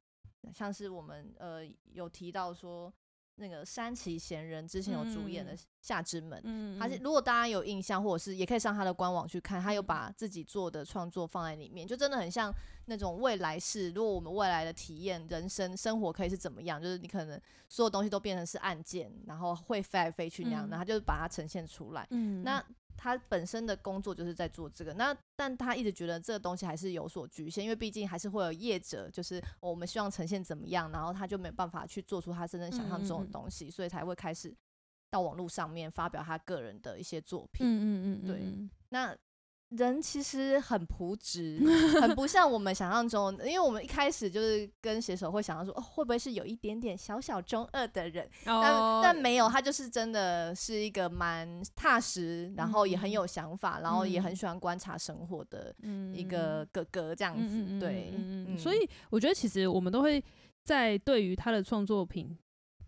[0.55, 1.63] 像是我们呃
[1.93, 2.93] 有提到说，
[3.35, 12.53] 那个山崎贤人之前有主演的《夏之门》，嗯，他是如果大家有印象，或者是也可以上他的官网去看，他有把自己做的创作放在里面，就真的很像
[12.87, 13.91] 那种未来式。
[13.91, 22.07] 如果我们未来的体验、人生、生活可以是怎么样，就是你可能所有东西都变成是按键，然后会飞来飞去那样的，然后他就把它呈现出来。
[22.11, 22.65] 嗯，那。
[22.99, 34.53] 他本身的工作就是在做这个，那但他一直觉得这个东西还是有所局限，因为毕竟还是会有业者，就是我们希望呈现怎么样，然后他就没办法去做出他真正想象中的东西，嗯嗯嗯，所以才会开始
[35.11, 37.67] 到网络上面发表他个人的一些作品。
[37.67, 39.15] 嗯嗯嗯嗯，对，那。
[39.71, 41.59] 人其实很朴实，
[42.01, 48.25] 很不像我们想象中，因为我们一开始就是跟写手会想到说，哦，会不会是有一点点小小中二的人？
[48.47, 55.75] 哦、但但没有，他就是真的是一个蛮踏实，然后也很有想法，嗯、然后也很喜欢观察生活的
[56.15, 57.57] 一个哥哥这样子。
[57.67, 60.23] 嗯、对，所以我觉得其实我们都会
[60.63, 62.39] 在对于他的创作品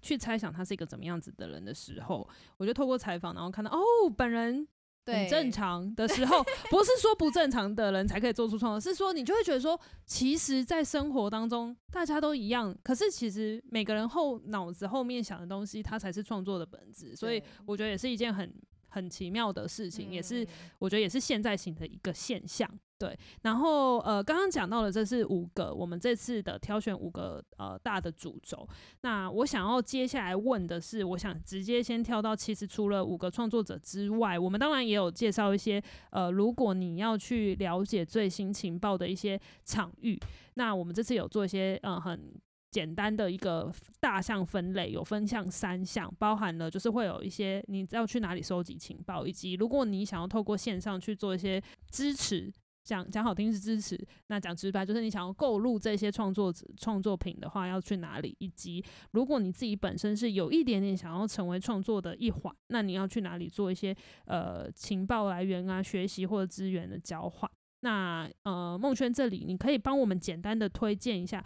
[0.01, 3.81] 去猜想他是一个怎么样子的人的时候，我就透过采访，然后看到哦，
[4.17, 4.69] 本人。
[5.13, 17.15] 很正常的时候，不是说不正常的人才可以做出创作，是说你就会觉得说，其实，在生活当中大家都一样，可是其实每个人后脑子后面想的东西，它才是创作的本质。
[17.17, 18.53] 所以我觉得也是一件很
[18.99, 20.47] 很奇妙的事情，也是
[20.79, 22.69] 我觉得也是现在型的一个现象。
[22.99, 28.69] 对，然后呃，刚刚讲到的这是五个我们这次的挑选五个呃大的主轴。
[29.03, 35.81] 那我想要接下来问的是，我想直接先跳到，其实除了五个创作者之外，我们当然也有介绍一些
[36.11, 40.19] 呃，如果你要去了解最新情报的一些场域，
[40.55, 42.35] 那我们这次有做一些呃很
[42.71, 52.53] 简单的一个大项分类，有分项三项，包含了就是会有一些你要去哪里收集情报，以及如果你想要透过线上去做一些支持。
[52.85, 58.35] 讲讲好听是支持，那讲直白就是你想要购入这些创作者创作品的话，要去哪里？
[58.39, 63.95] 以及如果你自己本身是有一点点想要成为创作的一环，那你要去哪里做一些
[64.25, 67.51] 呃情报来源啊、学习或者资源的交换？
[67.81, 71.45] 那呃梦圈这里你可以帮我们简单的推荐一下，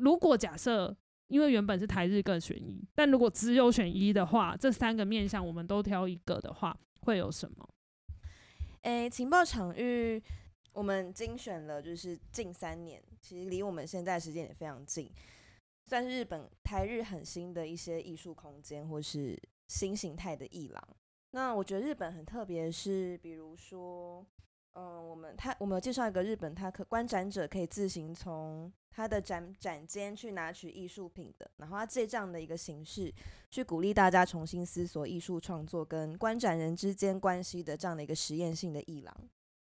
[0.00, 0.96] 如果假设
[1.28, 7.68] 因为原本是台日各选一，但如果只有选一的话，这三个面向我们都挑一个的话，会有什么？
[8.82, 10.22] 诶、情报场域。
[10.72, 15.10] 我们精选了，就是近三年，其实离我们现在时间也非常近，
[15.88, 19.36] 算是日本台日很新的一些艺术空间，或是
[19.66, 20.96] 新形态的艺廊。
[21.32, 24.24] 那我觉得日本很特别是，比如说，
[24.74, 33.12] 嗯，我们他我们有介绍一个日本，他可观展者可以自行从他的展展间去拿取艺术品的，然后他借这样的一个形式
[33.50, 39.16] 去鼓励大家重新思索艺术创作跟观展人之间关系的这样的一个实验性的艺廊。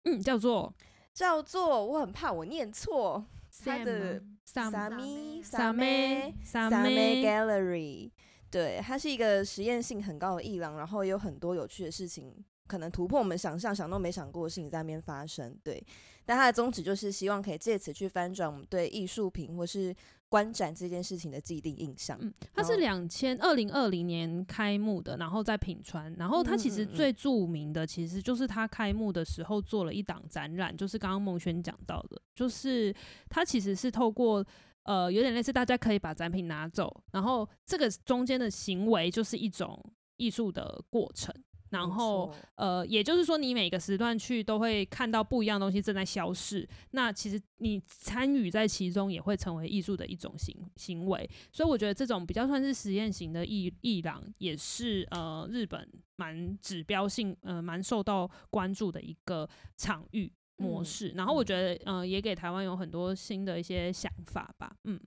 [0.04, 0.74] 嗯，叫做
[1.12, 3.24] 叫做，我很怕我念错
[3.64, 8.10] 他的 Sami Same Same Gallery，
[8.50, 12.32] 对，它是一个实验性很高的艺廊，然后有很多有趣的事情，
[12.68, 15.82] 可能突破我们想象，想都没想过的事情在那边发生，对。
[16.24, 19.96] 但它的宗旨就是希望可以借此去翻转我们对艺术品或是
[20.28, 22.18] 观展这件事情的既定印象。
[22.20, 26.14] 嗯，它是两千二零二零年开幕的，然后在品川。
[26.18, 32.94] 然后它其实最著名的，其实就是它开幕的时候做了一档展览，就是刚刚孟轩讲到的，就是
[33.30, 34.44] 它其实是透过
[34.82, 39.82] 呃有点类似大家可以把展品拿走，然后这个中间的行为就是一种
[40.18, 41.34] 艺术的过程。
[41.70, 46.68] 然后，呃，也就是说，你每个时段去都会看到不一样的东西正在消逝。
[46.92, 51.28] 那其实你参与在其中，也会成为艺术的一种行行为。
[51.52, 61.08] 所以我觉得这种比较算是实验型的艺艺廊，也是呃日本蛮指标性、呃蛮受到关注的一个场域模式。
[61.08, 64.74] 嗯、然后我觉得，呃，也给台湾有很多新的一些想法吧。
[64.84, 64.98] 嗯，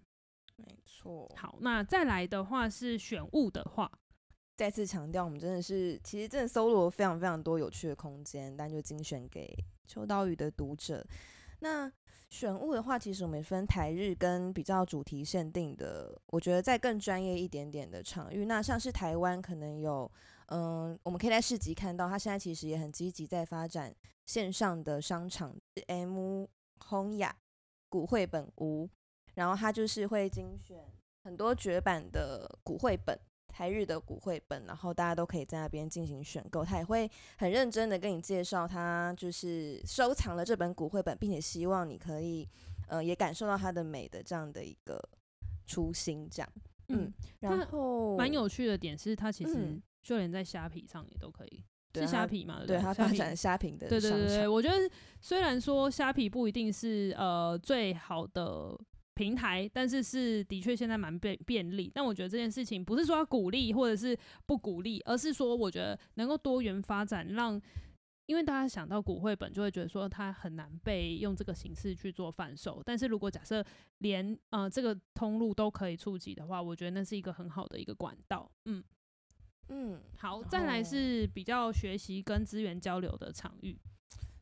[0.58, 1.28] 没错。
[1.36, 3.92] 好，那再来的话是选物的话。
[4.56, 9.52] 再次强调，我们真的是其实真的搜罗非常非常多有趣的空间，但就精选给
[9.88, 11.04] 秋刀鱼的读者。
[11.60, 11.92] 那
[12.30, 18.46] 选物的话，其实我们分台日跟比较主题限定的，我觉得在更专业一点点的场域。
[18.46, 20.10] 那像是台湾可能有，
[20.48, 23.94] 嗯，我们可以在市集看到，它现在其实也很积极在发展
[24.26, 25.56] 线上的商场
[25.88, 26.46] ，M
[26.80, 27.36] 轰雅
[27.90, 28.90] 古绘本屋，
[29.34, 30.78] 然后它就是会精选
[31.24, 33.20] 很多绝版的古绘本。
[33.52, 36.64] 台日的古绘本，然后大家都可以在那边进行选购。
[36.64, 42.48] 他也会很认真的跟你介绍，他就是收藏了这本古绘本，并且希望你可以，
[42.88, 45.00] 呃，也感受到它的美的这样的一个
[45.68, 46.28] 初心。
[46.32, 46.50] 这样，
[46.88, 52.64] 嗯，然后蛮有趣的点是，它其实就连在虾皮上也都可以，嗯、是虾皮嘛？
[52.66, 53.90] 对，它发展虾皮的。
[53.90, 54.78] 对对对对，我觉得
[55.20, 58.76] 虽然说虾皮不一定是呃最好的。
[59.14, 67.62] 平台，但是是的确现在蛮便便利，但我觉得这件事情不是说要鼓励或者是不鼓励，而是说我觉得能够多元发展，让
[68.28, 73.64] 因为大家想到古绘本就会觉得说它很难被用这个形式去做贩售，但是如果假设
[73.98, 78.50] 连呃这个通路都可以触及的话，我觉得那是一个很好的一个管道。
[78.66, 78.82] 嗯
[79.68, 83.78] 嗯，好，再来是比较学习跟资源交流的场域。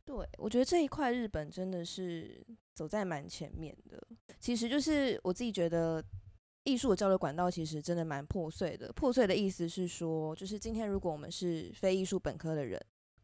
[0.06, 2.44] 对，我觉得这一块日本真的是
[2.74, 4.02] 走在蛮前面的。
[4.40, 6.04] 其实就是我自己觉得，
[6.64, 8.92] 艺术的交流管道其实真的蛮破碎的。
[8.94, 12.80] 破碎的意思是说，就是今天如果我们是非艺术本科的人，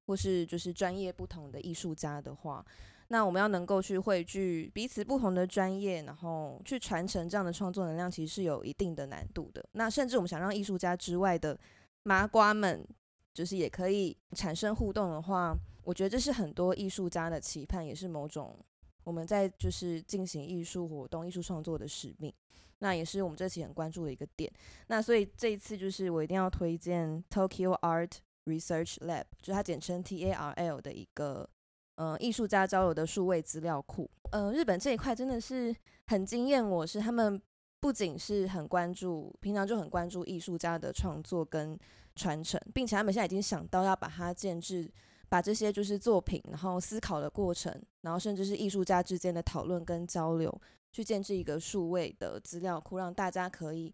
[0.05, 2.66] 或是就是专业不同的艺术家的话，
[3.07, 9.63] 那我们要能够去汇聚彼此不同的专业，然后去传承这样的创作能量，其实是有一定的难度的。
[9.72, 11.57] 那甚至我们想让艺术家之外的
[12.03, 12.86] 麻瓜们，
[13.34, 15.55] 就是也可以产生互动的话。
[15.84, 18.57] 我觉得这是很多艺术家的期盼，也是某种
[19.06, 22.34] 我们在就是进行艺术活动、艺术创作的使命。
[22.80, 24.51] 那也是我们这期很关注的一个点。
[24.88, 28.12] 那所以这一次就是我一定要推荐 Tokyo Art
[28.43, 31.49] Research Lab，就是它简称 TARL 的一个
[31.95, 34.10] 呃艺术家交流的数位资料库。
[34.32, 35.74] 呃，日本这一块真的是
[36.08, 37.41] 很惊艳我，是他们
[37.80, 41.80] 不仅是很关注，平常就很关注艺术家的创作跟
[42.16, 44.91] 传承，并且他们现在已经想到要把它建置。
[45.28, 50.61] 把这些就是作品，然后思考的过程，然后甚至是艺术家之间的讨论跟交流，
[50.91, 53.93] 去建置一个数位的资料库，让大家可以，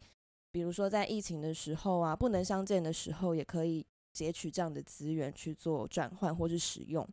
[0.52, 7.08] 比如说在疫情的时候啊，不能相见的时候，也可以截取这样的资源去做转换或是使用，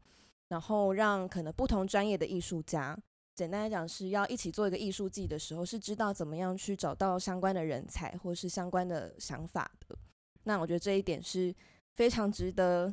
[0.48, 2.98] 然后让可能不同专业的艺术家，
[3.34, 9.96] 简单来讲是要一起做一个艺术季的时候，是知道怎么样去找到相关的人才或是相关的想法的。
[10.42, 11.54] 那我觉得这一点是
[11.94, 12.92] 非常值得。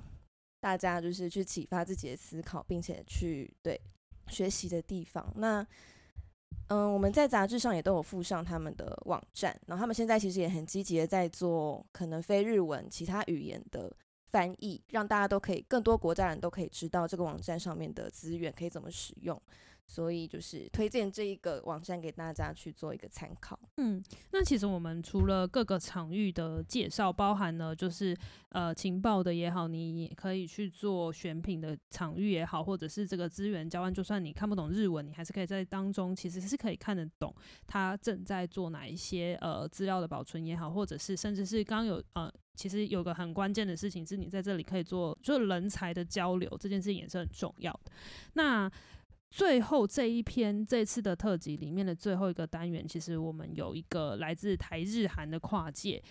[0.65, 3.79] 大家就是去启发自己的思考，并且去对
[4.29, 5.31] 学习的地方。
[5.35, 5.63] 那
[6.69, 13.95] 嗯，我们在杂志上也都有附上他们的网站，然后他们现在其实也很积极的在做可能非日文、其他语言的
[14.31, 19.39] 翻译，让大家都可以更多国家人都可以知道这个网站上面的资源可以怎么使用。
[19.87, 23.57] 所以就是推荐这一个网站给大家去做一个参考。
[23.77, 28.15] 嗯，那其实我们除了各个场域的介绍，包含了就是
[28.49, 37.33] 呃情报的也好，你也可以去做选品的场域也好，或者是这个资源交换，就算你看不懂日文，你还是可以在当中其实是可以看得懂
[37.67, 47.91] 他正在做哪一些呃资料的保存也好，或者是甚至是刚有呃其实有个很关键的事情是你在这里可以做就人才的交流，这件事情也是很重要的。
[48.33, 48.71] 那
[49.35, 56.01] 最后这一篇这次的特辑里面的最后一个单元，其实我们有一个来自台日韩的跨界，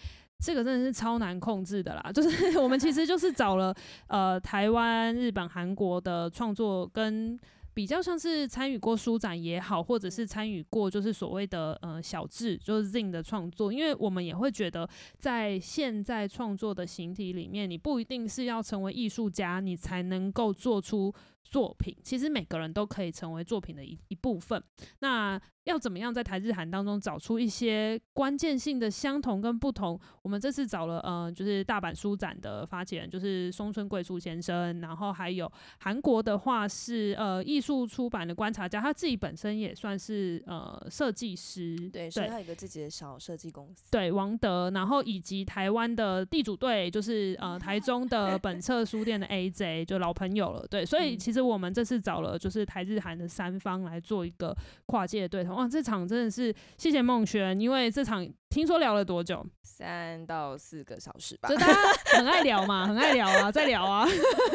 [0.44, 2.12] 这个真的是超难控制的啦。
[2.12, 3.74] 就是我们其实就是找了
[4.08, 7.38] 呃台湾、日本、韩国的创作跟。
[7.76, 21.12] 比较像是参与过书展也好，或者是参与过就是所谓的呃小志，就是 Zin 的创作，因为我们也会觉得，在现在创作的形体里面，你不一定是要成为艺术家，你才能够做出
[21.44, 21.96] 作品。
[22.02, 24.62] 其实每个人都可以成为作品的一一部分。
[25.00, 29.98] 那要怎么样在台日韩当中找出一些关键性的相同跟不同？
[30.20, 54.56] 我们这次找了，呃，就是大阪书展的发起人，就是松村贵树先生，然后还有韩国的话是呃艺术出版的观察家，他自己本身也算是呃设计师，对，所以他有一个自己的小设计公司，对，王德，然后以及台湾的地主队，就是呃 台中的本册书店的 AJ，就老朋友了，对，所以其实是我们这次找了就是台日韩的三方来做一个
[54.86, 55.56] 跨界的对头。
[55.56, 58.24] 哇，这场真的是谢谢孟轩，因为这场
[58.54, 59.44] 听说聊了多久？
[59.64, 61.48] 三到四个小时吧。
[61.48, 61.74] 就大家
[62.16, 64.06] 很爱聊嘛，很爱聊啊，在聊啊。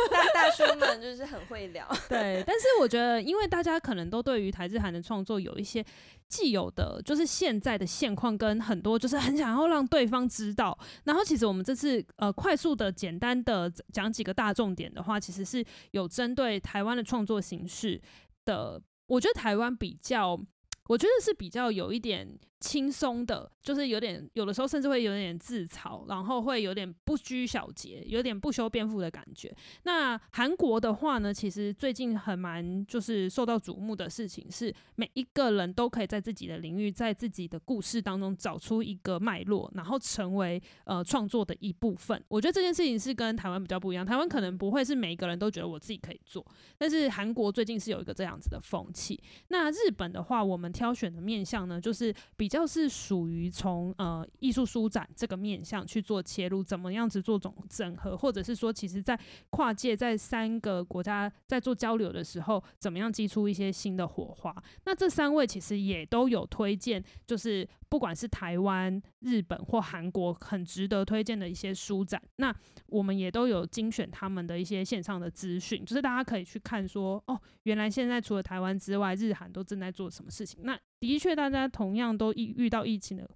[0.10, 1.86] 大大叔们就是很会聊。
[2.08, 5.84] 对，但是我觉得，因为大家可能都对于台日韩的创作有一些
[6.30, 10.80] 既有的，就是现在的现况跟很多就是很想要让对方知道。
[11.04, 18.02] 然后，其实我们这次呃快速的、简单的讲几个大重点的话，其实是有针对台湾的创作形式
[18.46, 18.82] 的。
[19.08, 20.40] 我觉得台湾比较，
[20.88, 22.40] 我觉得是比较有一点。
[22.60, 29.56] 轻松的，就是有点有的时候甚至会有点自嘲，然后会有点不拘小节，有点不修边幅的感觉。
[29.84, 42.22] 那韩国的话呢，其实最近很蛮就是受到瞩目的事情是，每一个人都可以在自己的领域，在自己的故事当中找出一个脉络，然后成为呃创作的一部分。
[42.28, 46.46] 我觉得这件事情是跟台湾比较不一样，台湾可能不会是每一个人都觉得我自己可以做，
[46.78, 49.18] 但是韩国最近是有一个这样子的风气。
[49.48, 52.49] 那日本的话，我们挑选的面向呢，就是比。
[52.50, 59.18] 比较是属于从呃艺术书展这个面向去做切入，怎么样子做总整合，或者是说，其实，在
[59.52, 64.52] 跨界在三个国家在做交流的时候，怎么样激出一些新的火花？
[64.86, 67.70] 那这三位其实也都有推荐，就是。
[67.90, 80.60] 不管是台湾、日本或韩国，很值得推荐的一些书展，那我们也都有精选他们的一些线上的资讯，就是大家可以去看说，哦，原来现在除了台湾之外，日韩都正在做什么事情。
[80.62, 83.30] 那的确，大家同样都遇遇到疫情的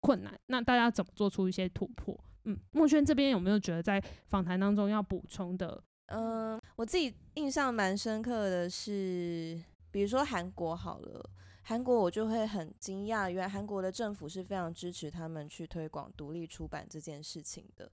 [0.00, 2.18] 困难，那大家怎么做出一些突破？
[2.44, 5.82] 嗯，孟轩这边有没有觉得在访谈当中要补充的？
[6.06, 9.58] 嗯，我自己印象蛮深刻的是，
[9.90, 11.30] 比如说韩国好了。
[11.66, 17.90] 韩国我就会很惊讶，原来韩国的政府是非常支持他们去推广独立出版这件事情的。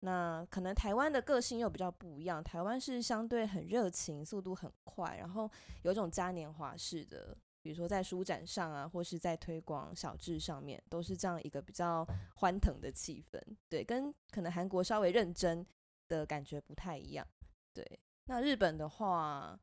[0.00, 5.50] 那可能台湾的个性又比较不一样，台湾是相对很热情，速度很快，然后
[5.84, 7.34] 有一种嘉年华式的，
[7.64, 12.06] 比如说在书展上啊，或是在推广小志上面，都是这样一个比较
[12.36, 13.40] 欢腾的气氛。
[13.68, 15.66] 对，跟可能韩国稍微认真
[16.06, 17.26] 的感觉不太一样。
[17.72, 19.58] 对，那日本的话。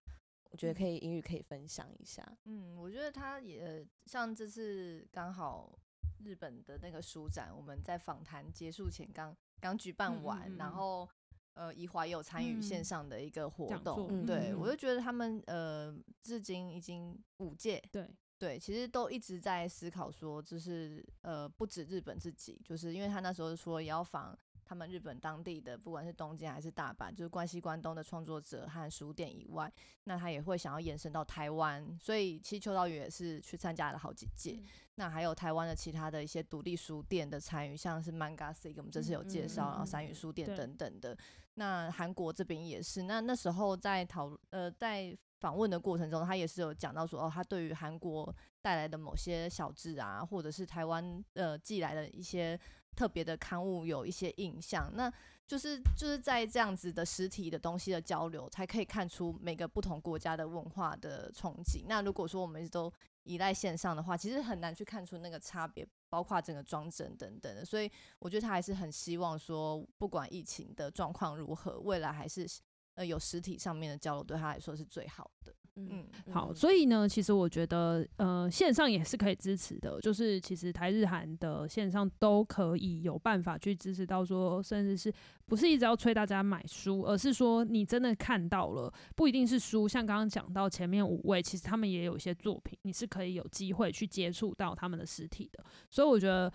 [0.53, 2.29] 我觉得可以，英语可以分享一下。
[2.43, 5.79] 嗯，我觉得他也像这次刚好
[6.25, 11.07] 日本的那个书展，我们在访谈结束前刚刚举办完，嗯嗯嗯，然后
[11.53, 14.07] 呃，宜华也有参与线上的一个活动。
[14.09, 15.93] 嗯、对，我就觉得他们呃，
[16.23, 24.37] 至今已经五届，对对，其实都一直在思考说，就是呃，不止日本自己，就是因为他那时候说也要访。
[24.71, 29.69] 他们日本当地的，不管是东京还是大阪，就是关西关东的创作者和书店以外，
[30.05, 34.53] 那他也会想要延伸到台湾，所以其实秋刀鱼也是去参加了好几届。
[34.61, 34.65] 嗯、
[34.95, 41.17] 那还有台湾的其他的一些独立书店的参与，像是 Manga-sake，我们这次有介绍，然后三语书店等等的。
[41.55, 52.57] 那韩国这边也是，那那时候在讨呃在访问的过程中，他也是有讲到说，哦，他对于韩国带来的某些小志啊，或者是台湾呃寄来的一些。
[52.95, 55.11] 特别的刊物有一些印象，那
[55.47, 61.83] 就是就是在这样子的实体的东西的交流，才可以看出每个不同国家的文化的憧憬。
[61.87, 62.91] 那如果说我们都
[63.23, 67.65] 依赖线上的话，其实很难去看出那个差别，包括整个装帧等等的。
[67.65, 72.47] 所以我觉得他还是很希望说，不管疫情的状况如何，未来还是
[72.95, 75.53] 呃有实体上面的交流，对他来说是最好的。
[75.89, 85.13] 嗯，好，所以呢，其实我觉得，呃，线上也是可以支持的，就是其实台日韩的线上都可以有办法去支持到说，甚至是
[85.45, 96.51] 不是一直要催大家买书，而是说你真的看到了，不一定是书，像刚刚讲到前面五位，其实他们也有一些作品，你是可以有机会去接触到他们的实体的，所以我觉得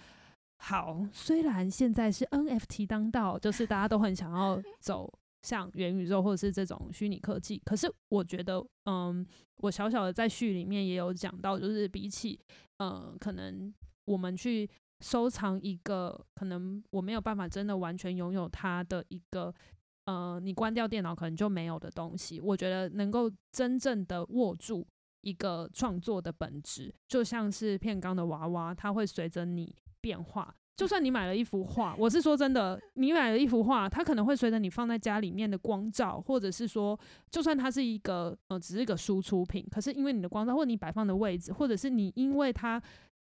[0.58, 5.12] 好，虽然现在是 NFT 当道，就是大家都很想要走。
[5.46, 9.24] 像元宇宙或者是这种虚拟科技，可是我觉得，嗯，
[9.58, 12.36] 我小小的在序里面也有讲到，就是比起，
[12.78, 13.72] 嗯，可能
[14.06, 14.68] 我们去
[14.98, 19.54] 收藏一个，可能我没有办法真的完全拥有它的一个，
[20.06, 24.84] 呃，你关掉电脑可能就没有的东西，我觉得能够真正的握住
[25.20, 30.52] 一个创作的本质，就像是片冈的娃娃，它会随着你变化。
[30.76, 36.98] 就算你买了一幅画，我是说真的，你买了一幅画，它可能会随着你放在家里面的光照，或者是说，
[37.30, 42.80] 就算它是一个呃，只是一个输出品，可是因为你的光照，或者你摆放的位置，或者是你因为它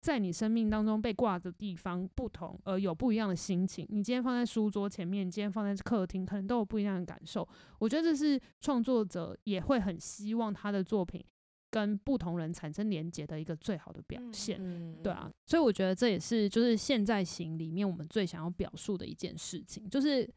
[0.02, 3.86] 在你生命当中被挂的地方不同，而有不一样的心情。
[3.88, 7.48] 你今天放在书桌前面，你今天放在客厅，可能都有不一样的感受。
[7.78, 11.24] 我觉得这是创作者也会很希望他的作品。
[11.70, 20.28] 跟不同人产生连接的一个最好的表现，嗯、对啊，所以我觉得这也是就是现在型里面我们最想要表述的一件事情，就是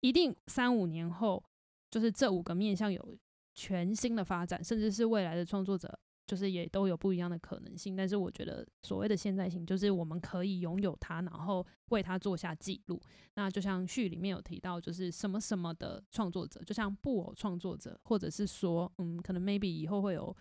[0.00, 1.42] 一定三五年后，
[1.90, 3.16] 就是这五个面向有
[3.54, 7.96] 全新的发展，甚至是未来的创作者就是也都有不一样的可能性。
[7.96, 13.00] 但是我觉得所谓的现在型，就是我们可以拥有它，然后为它做下记录。
[13.34, 20.34] 那就像序里面有提到，就是什么什么的创作者，就像布偶创作者，或者是说，嗯，可能 maybe 以后会有，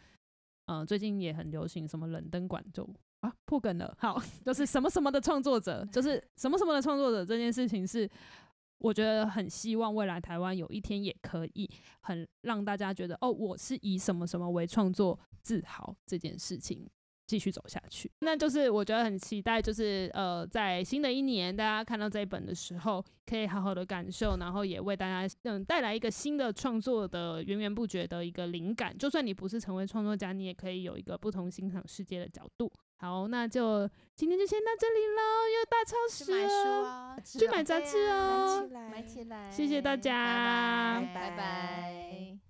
[0.70, 2.88] 嗯，最近也很流行什么冷灯管就
[3.22, 3.94] 啊破梗了。
[4.00, 8.10] 好，就是什么什么的创作者，就是什么什么的创作者这件事情是。
[8.82, 16.90] 我觉得很希望未来台湾有一天也可以很让大家觉得哦，我是以什么什么为创作自豪这件事情
[17.30, 18.12] 继续走下去。
[18.22, 28.98] 那就是我觉得很期待，就是呃，在新的一年大家看到这一本的时候，可以好好的感受，然后也为大家嗯带来一个新的创作的源源不绝的一个灵感。
[28.98, 32.72] 就算你不是成为创作家，你也可以有一个不同欣赏世界的角度。
[32.98, 35.22] 好，那就今天就先到这里喽。
[35.56, 41.30] 又大超时哦，去买书啊，去买杂志哦，买起来，谢谢大家，拜拜。
[41.30, 42.49] 拜拜。